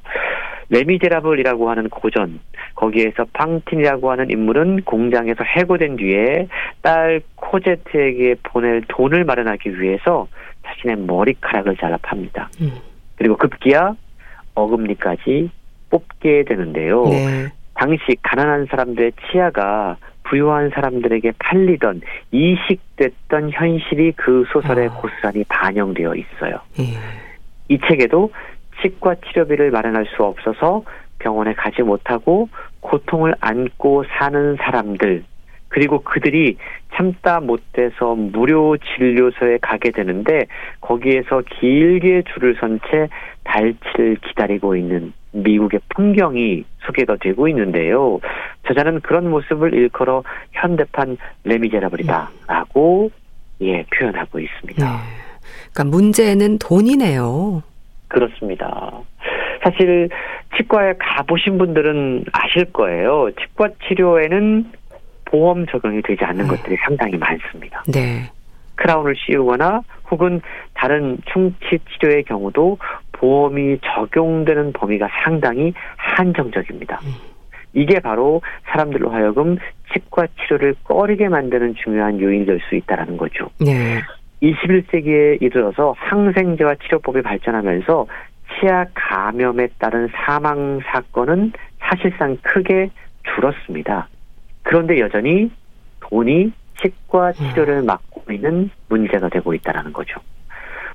[0.70, 2.40] 레미제라블이라고 하는 고전
[2.76, 6.48] 거기에서 팡틴이라고 하는 인물은 공장에서 해고된 뒤에
[6.82, 10.28] 딸 코제트에게 보낼 돈을 마련하기 위해서
[10.66, 12.50] 자신의 머리카락을 잘라 팝니다.
[12.62, 12.72] 음.
[13.16, 13.96] 그리고 급기야
[14.56, 15.50] 어금니까지
[15.90, 17.04] 뽑게 되는데요.
[17.06, 17.48] 네.
[17.76, 22.02] 당시 가난한 사람들의 치아가 부유한 사람들에게 팔리던
[22.32, 24.94] 이식됐던 현실이 그 소설에 아.
[24.94, 26.60] 고스란히 반영되어 있어요.
[26.80, 26.84] 예.
[27.68, 28.32] 이 책에도
[28.82, 30.84] 치과 치료비를 마련할 수 없어서
[31.20, 32.50] 병원에 가지 못하고
[32.82, 35.24] 고통을 안고 사는 사람들
[35.70, 36.58] 그리고 그들이
[36.94, 40.46] 참다 못해서 무료 진료소에 가게 되는데
[40.80, 43.10] 거기에서 길게 줄을 선 채
[43.44, 48.20] 달치를 기다리고 있는 미국의 풍경이 소개가 되고 있는데요.
[48.68, 53.12] 저자는 그런 모습을 일컬어 현대판 레미제라블이다라고
[53.62, 54.86] 예 표현하고 있습니다.
[54.86, 54.98] 네.
[55.74, 57.64] 그러니까 문제는 돈이네요.
[58.16, 59.02] 그렇습니다.
[59.62, 60.08] 사실
[60.56, 63.30] 치과에 가보신 분들은 아실 거예요.
[63.42, 64.72] 치과 치료에는
[65.26, 66.56] 보험 적용이 되지 않는 네.
[66.56, 67.84] 것들이 상당히 많습니다.
[67.92, 68.32] 네.
[68.76, 70.42] 크라운을 씌우거나 혹은
[70.76, 72.78] 다른 충치 치료의 경우도
[73.12, 77.02] 보험이 적용되는 범위가 상당히 한정적입니다.
[77.04, 77.14] 음.
[77.74, 79.58] 이게 바로 사람들로 하여금
[79.92, 83.50] 치과 치료를 꺼리게 만드는 중요한 요인이 될 수 있다는 거죠.
[83.60, 84.00] 네.
[84.42, 88.08] 21세기에 이르러서 항생제와 치료법이 발전하면서
[88.54, 92.90] 치아 감염에 따른 사망 사건은 사실상 크게
[93.24, 94.08] 줄었습니다.
[94.64, 95.52] 그런데 여전히
[96.02, 97.86] 돈이 치과 치료를 음.
[97.86, 100.20] 막고 있는 문제가 되고 있다는 거죠.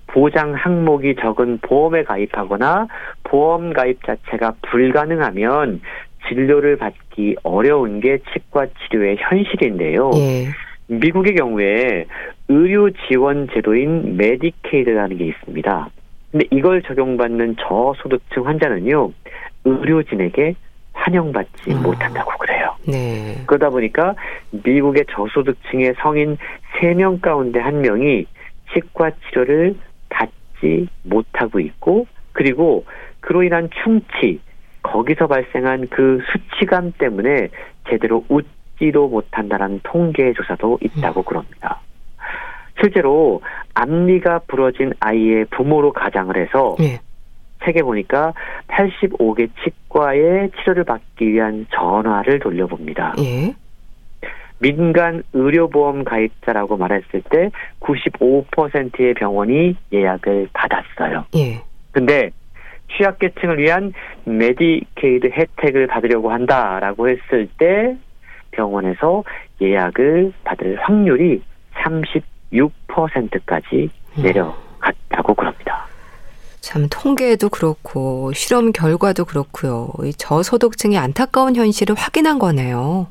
[0.09, 2.89] 보장 항목이 적은 보험에 가입하거나
[3.25, 5.81] 보험 가입 자체가 불가능하면
[6.29, 10.11] 진료를 받기 어려운 게 치과 치료의 현실인데요.
[10.17, 10.49] 예.
[10.89, 12.07] 미국의 경우에
[12.51, 15.89] 의료 지원 제도인 메디케이드라는 게 있습니다.
[16.33, 19.13] 근데 이걸 적용받는 저소득층 환자는요,
[19.65, 20.57] 의료진에게
[20.93, 21.81] 환영받지 아.
[21.81, 22.75] 못한다고 그래요.
[22.89, 23.41] 네.
[23.47, 24.17] 그러다 보니까
[24.51, 26.37] 미국의 저소득층의 성인
[26.81, 28.27] 3명 가운데 1명이
[28.75, 29.77] 치과 치료를
[30.09, 32.85] 받지 못하고 있고, 그리고
[33.21, 34.41] 그로 인한 충치,
[34.83, 37.49] 거기서 발생한 그 수치감 때문에
[37.89, 41.25] 제대로 웃지도 못한다라는 통계 조사도 있다고 음.
[41.25, 41.81] 그럽니다.
[42.81, 43.43] 실제로
[43.75, 47.01] 앞니가 부러진 아이의 부모로 가장을 해서 예.
[47.65, 48.33] 책에 보니까
[48.69, 53.15] 85개 치과에 치료를 받기 위한 전화를 돌려봅니다.
[53.19, 53.55] 예.
[54.59, 57.51] 민간 의료보험 가입자라고 말했을 때
[57.81, 61.25] 95%의 병원이 예약을 받았어요.
[61.37, 61.63] 예.
[61.93, 62.31] 근데
[62.97, 63.93] 취약계층을 위한
[64.25, 67.97] 메디케이드 혜택을 받으려고 한다라고 했을 때
[68.51, 69.25] 병원에서
[69.61, 71.43] 예약을 받을 확률이
[72.53, 74.23] 36%까지 음.
[74.23, 75.87] 내려갔다고 그럽니다.
[76.61, 79.91] 참 통계도 그렇고 실험 결과도 그렇고요.
[80.05, 83.09] 이 저소득층의 안타까운 현실을 확인한 거네요.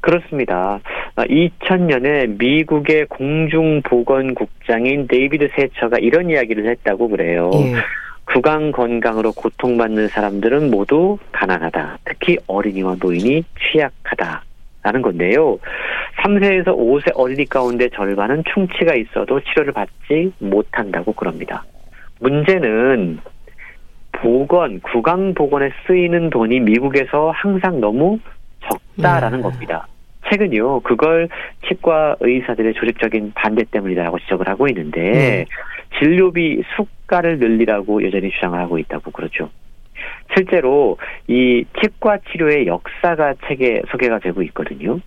[0.00, 0.80] 그렇습니다.
[1.16, 7.50] 2000년에 아, 미국의 공중보건국장인 데이비드 세처가 이런 이야기를 했다고 그래요.
[7.54, 7.74] 예.
[8.24, 11.98] 구강 건강으로 고통받는 사람들은 모두 가난하다.
[12.04, 14.42] 특히 어린이와 노인이 취약하다.
[14.82, 15.58] 라는 건데요.
[16.16, 21.64] 3세에서 5세 어린이 가운데 절반은 충치가 있어도 치료를 받지 못한다고 그럽니다.
[22.20, 23.18] 문제는
[24.12, 28.18] 보건, 구강 보건에 쓰이는 돈이 미국에서 항상 너무
[28.68, 29.42] 적다라는 네.
[29.42, 29.86] 겁니다.
[30.28, 31.28] 최근요, 그걸
[31.66, 35.44] 치과 의사들의 조직적인 반대 때문이라고 지적을 하고 있는데, 네.
[35.98, 39.50] 진료비 수가를 늘리라고 여전히 주장을 하고 있다고 그러죠.
[40.34, 45.00] 실제로 이 치과 치료의 역사가 책에 소개가 되고 있거든요.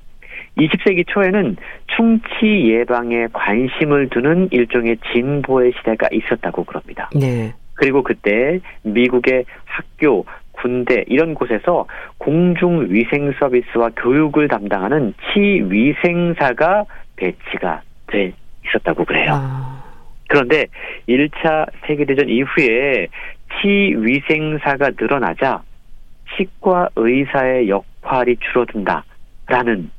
[0.62, 1.58] 20세기 초에는
[1.96, 7.10] 충치 예방에 관심을 두는 일종의 진보의 시대가 있었다고 그럽니다.
[7.16, 7.54] 네.
[7.74, 11.88] 그리고 그때 미국의 학교, 군대 이런 곳에서
[12.20, 16.86] 공중 위생 서비스와 교육을 담당하는 치위생사가
[17.16, 18.34] 배치가 돼
[18.66, 19.32] 있었다고 그래요.
[19.34, 19.84] 아.
[20.28, 20.66] 그런데
[21.10, 23.08] 1차 세계대전 이후에
[23.60, 25.64] 치위생사가 늘어나자
[26.38, 29.90] 치과 의사의 역할이 줄어든다라는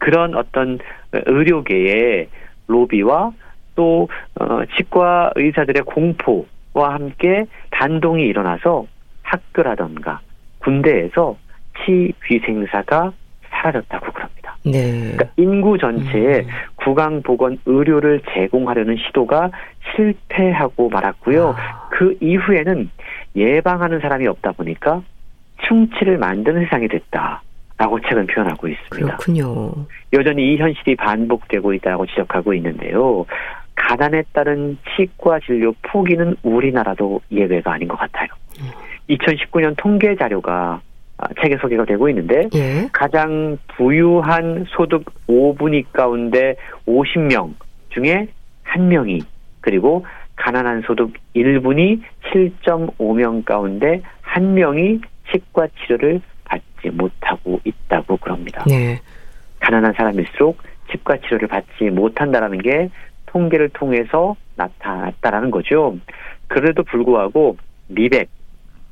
[0.00, 0.78] 그런 어떤
[1.12, 2.28] 의료계의
[2.66, 3.32] 로비와
[3.76, 4.08] 또
[4.40, 8.86] 어, 치과 의사들의 공포와 함께 단동이 일어나서
[9.22, 10.20] 학교라던가
[10.58, 11.36] 군대에서
[11.84, 13.12] 치위생사가
[13.50, 14.56] 사라졌다고 그럽니다.
[14.64, 15.12] 네.
[15.12, 16.48] 그러니까 인구 전체에 음.
[16.76, 19.50] 구강 보건 의료를 제공하려는 시도가
[19.94, 21.54] 실패하고 말았고요.
[21.56, 21.88] 아.
[21.90, 22.90] 그 이후에는
[23.36, 25.02] 예방하는 사람이 없다 보니까
[25.66, 27.42] 충치를 만드는 세상이 됐다.
[27.80, 29.16] 라고 책은 표현하고 있습니다.
[29.16, 29.72] 그렇군요.
[30.12, 33.24] 여전히 이 현실이 반복되고 있다고 지적하고 있는데요.
[33.74, 38.28] 가난에 따른 치과 진료 포기는 우리나라도 예외가 아닌 것 같아요.
[38.60, 38.68] 음.
[39.08, 40.82] 2019년 통계 자료가
[41.16, 42.86] 아, 책에 소개가 되고 있는데 예.
[42.92, 46.56] 가장 부유한 소득 5분위 가운데
[46.86, 47.54] 50명
[47.88, 48.28] 중에
[48.62, 49.20] 한 명이
[49.62, 50.04] 그리고
[50.36, 55.00] 가난한 소득 1분이 7.5명 가운데 한 명이
[55.32, 56.20] 치과 치료를
[56.50, 58.64] 받지 못하고 있다고 그럽니다.
[58.66, 59.00] 네.
[59.60, 60.58] 가난한 사람일수록
[60.90, 62.90] 치과 치료를 받지 못한다라는 게
[63.26, 65.96] 통계를 통해서 나타났다라는 거죠.
[66.48, 67.56] 그래도 불구하고
[67.88, 68.28] 미백,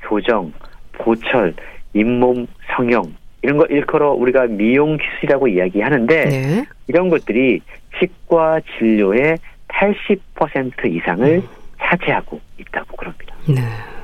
[0.03, 0.53] 교정,
[0.93, 1.55] 보철,
[1.95, 2.47] 잇몸
[2.77, 6.65] 성형 이런 거 일컬어 우리가 미용 기술이라고 이야기하는데 네.
[6.87, 7.61] 이런 것들이
[7.99, 9.39] 치과 진료의
[9.69, 11.49] 80% 이상을 음.
[11.81, 13.35] 차지하고 있다고 그럽니다.
[13.49, 13.98] 네.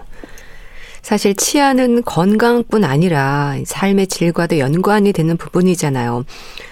[1.04, 6.24] 사실 치아는 건강뿐 아니라 삶의 질과도 연관이 되는 부분이잖아요.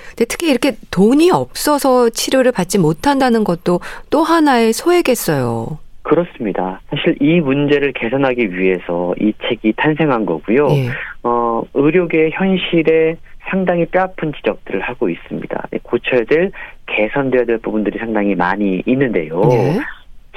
[0.08, 5.78] 근데 특히 이렇게 돈이 없어서 치료를 받지 못한다는 것도 또 하나의 소외겠어요.
[6.00, 6.80] 그렇습니다.
[6.88, 10.66] 사실 이 문제를 개선하기 위해서 이 책이 탄생한 거고요.
[10.70, 10.88] 예.
[11.24, 13.16] 어, 의료계 현실에
[13.50, 15.68] 상당히 뼈아픈 지적들을 하고 있습니다.
[15.70, 16.50] 네, 고쳐야 될,
[16.86, 19.42] 개선돼야 될 부분들이 상당히 많이 있는데요.
[19.52, 19.78] 예.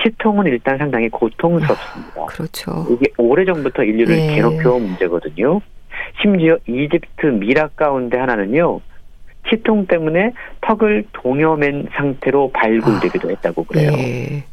[0.03, 2.21] 치통은 일단 상당히 고통스럽습니다.
[2.21, 2.85] 아, 그렇죠.
[2.89, 4.35] 이게 오래전부터 인류를 예.
[4.35, 5.61] 괴롭혀온 문제거든요.
[6.21, 8.81] 심지어 이집트 미락 가운데 하나는요.
[9.49, 13.91] 치통 때문에 턱을 동여맨 상태로 발굴되기도 아, 했다고 그래요.
[13.97, 14.43] 예.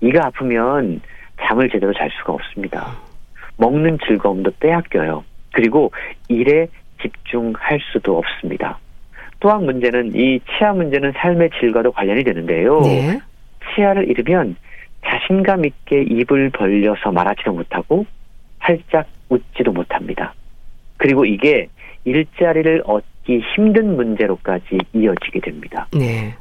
[0.00, 1.00] 이가 아프면
[1.42, 2.96] 잠을 제대로 잘 수가 없습니다.
[3.56, 5.24] 먹는 즐거움도 빼앗겨요.
[5.52, 5.92] 그리고
[6.28, 6.68] 일에
[7.02, 8.78] 집중할 수도 없습니다.
[9.40, 12.80] 또한 문제는 이 치아 문제는 삶의 질과도 관련이 되는데요.
[12.80, 13.20] 네.
[13.74, 14.56] 치아를 잃으면
[15.06, 18.06] 자신감 있게 입을 벌려서 말하지도 못하고
[18.58, 20.34] 활짝 웃지도 못합니다.
[20.96, 21.68] 그리고 이게
[22.04, 25.86] 일자리를 얻기 힘든 문제로까지 이어지게 됩니다.
[25.92, 26.34] 네.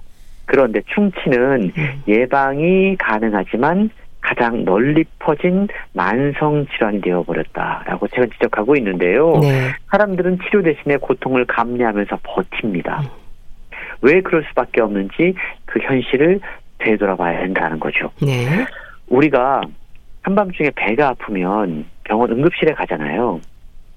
[0.46, 2.04] 그런데 충치는 음.
[2.08, 3.90] 예방이 가능하지만
[4.22, 9.38] 가장 널리 퍼진 만성 질환이 되어 버렸다라고 제가 지적하고 있는데요.
[9.42, 9.70] 네.
[9.92, 13.02] 사람들은 치료 대신에 고통을 감내하면서 버팁니다.
[13.02, 13.08] 음.
[14.02, 15.34] 왜 그럴 수밖에 없는지
[15.66, 16.40] 그 현실을
[16.80, 18.12] 되돌아봐야 한다는 거죠.
[18.22, 18.66] 네.
[19.08, 19.62] 우리가
[20.22, 23.40] 한밤중에 배가 아프면 병원 응급실에 가잖아요.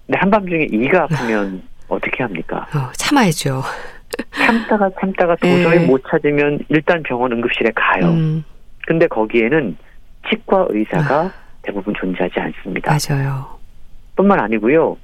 [0.06, 2.66] 근데 한밤중에 이가 아프면 어떻게 합니까?
[2.74, 3.62] 어, 참아야죠.
[4.34, 5.86] 참다가 참다가 도저히 네.
[5.86, 8.06] 못 찾으면 일단 병원 응급실에 가요.
[8.10, 8.44] 음.
[8.86, 9.76] 근데 거기에는
[10.28, 11.32] 치과 의사가 아.
[11.62, 12.90] 대부분 존재하지 않습니다.
[12.90, 13.57] 맞아요.
[14.18, 14.96] 뿐만 아니고요.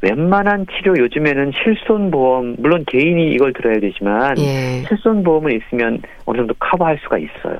[0.00, 4.82] 웬만한 치료 요즘에는 실손보험 물론 개인이 이걸 들어야 되지만 예.
[4.88, 7.58] 실손보험은 있으면 어느 정도 커버할 수가 있어요.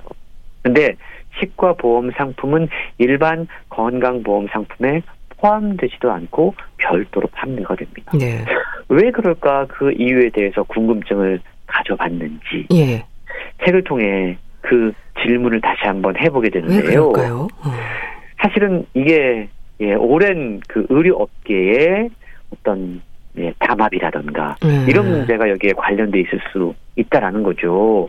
[0.63, 0.95] 근데
[1.39, 5.03] 치과 보험 상품은 일반 건강보험 상품에
[5.37, 8.13] 포함되지도 않고 별도로 판매가 됩니다.
[8.19, 8.43] 네.
[8.89, 13.05] 왜 그럴까 그 이유에 대해서 궁금증을 가져봤는지 예.
[13.65, 14.93] 책을 통해 그
[15.23, 16.79] 질문을 다시 한번 해보게 되는데요.
[16.79, 17.49] 왜 그럴까요?
[17.59, 17.71] 어.
[18.39, 19.49] 사실은 이게
[19.81, 22.11] 예, 오랜 그 의료 업계의
[22.53, 23.03] 어떤
[23.37, 24.87] 예, 담합이라던가 음.
[24.89, 28.09] 이런 문제가 여기에 관련돼 있을 수 있다라는 거죠.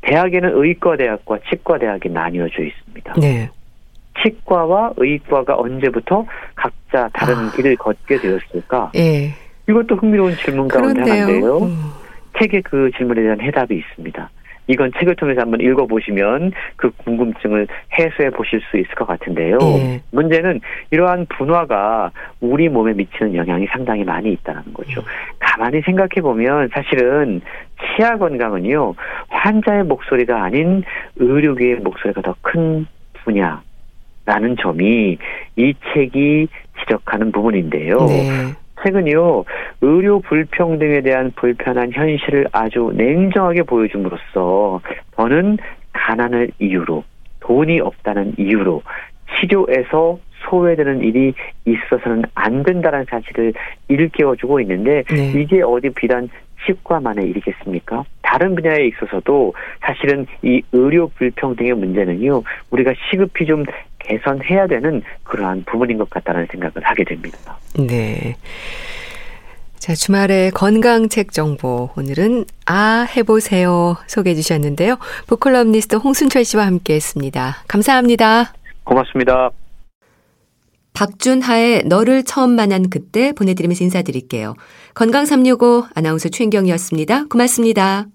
[0.00, 3.14] 대학에는 의과 대학과 치과 대학이 나뉘어져 있습니다.
[3.20, 3.50] 네.
[4.22, 7.52] 치과와 의과가 언제부터 각자 다른 아.
[7.52, 8.92] 길을 걷게 되었을까?
[8.96, 9.34] 예.
[9.68, 11.58] 이것도 흥미로운 질문 가운데 하나인데요.
[11.58, 11.90] 음.
[12.38, 14.30] 책에 그 질문에 대한 해답이 있습니다.
[14.68, 17.66] 이건 책을 통해서 한번 읽어보시면 그 궁금증을
[17.98, 19.58] 해소해 보실 수 있을 것 같은데요.
[19.60, 20.00] 예.
[20.12, 20.60] 문제는
[20.90, 22.10] 이러한 분화가
[22.40, 25.00] 우리 몸에 미치는 영향이 상당히 많이 있다는 거죠.
[25.00, 25.04] 음.
[25.38, 27.40] 가만히 생각해 보면 사실은
[27.96, 28.94] 치아 건강은요
[29.28, 30.84] 환자의 목소리가 아닌
[31.16, 32.86] 의료계의 목소리가 더 큰
[33.24, 33.62] 분야
[34.24, 35.18] 라는 점이
[35.56, 36.48] 이 책이
[36.80, 37.98] 지적하는 부분인데요.
[38.06, 38.52] 네.
[38.84, 39.44] 최근요
[39.80, 44.80] 의료 불평 등에 대한 불편한 현실을 아주 냉정하게 보여줌으로써
[45.16, 45.58] 저는
[45.92, 47.04] 가난을 이유로
[47.40, 48.82] 돈이 없다는 이유로
[49.38, 50.18] 치료에서
[50.48, 51.32] 소외되는 일이
[51.64, 53.52] 있어서는 안 된다는 사실을
[53.88, 55.32] 일깨워주고 있는데 네.
[55.40, 56.28] 이게 어디 비단
[56.66, 58.04] 치과만의 일이겠습니까?
[58.22, 63.64] 다른 분야에 있어서도 사실은 이 의료 불평등의 문제는요 우리가 시급히 좀
[63.98, 67.56] 개선해야 되는 그러한 부분인 것 같다는 생각을 하게 됩니다.
[67.78, 68.36] 네.
[69.78, 71.90] 자, 주말에 건강책 정보.
[71.96, 73.96] 오늘은 아, 해보세요.
[74.06, 74.96] 소개해 주셨는데요.
[75.28, 77.56] 보컬럼니스트 홍순철 씨와 함께 했습니다.
[77.66, 78.52] 감사합니다.
[78.84, 79.50] 고맙습니다.
[80.92, 84.54] 박준하의 너를 처음 만난 그때 보내드리면서 인사드릴게요.
[84.94, 87.26] 건강365 아나운서 최인경이었습니다.
[87.28, 88.06] 고맙습니다.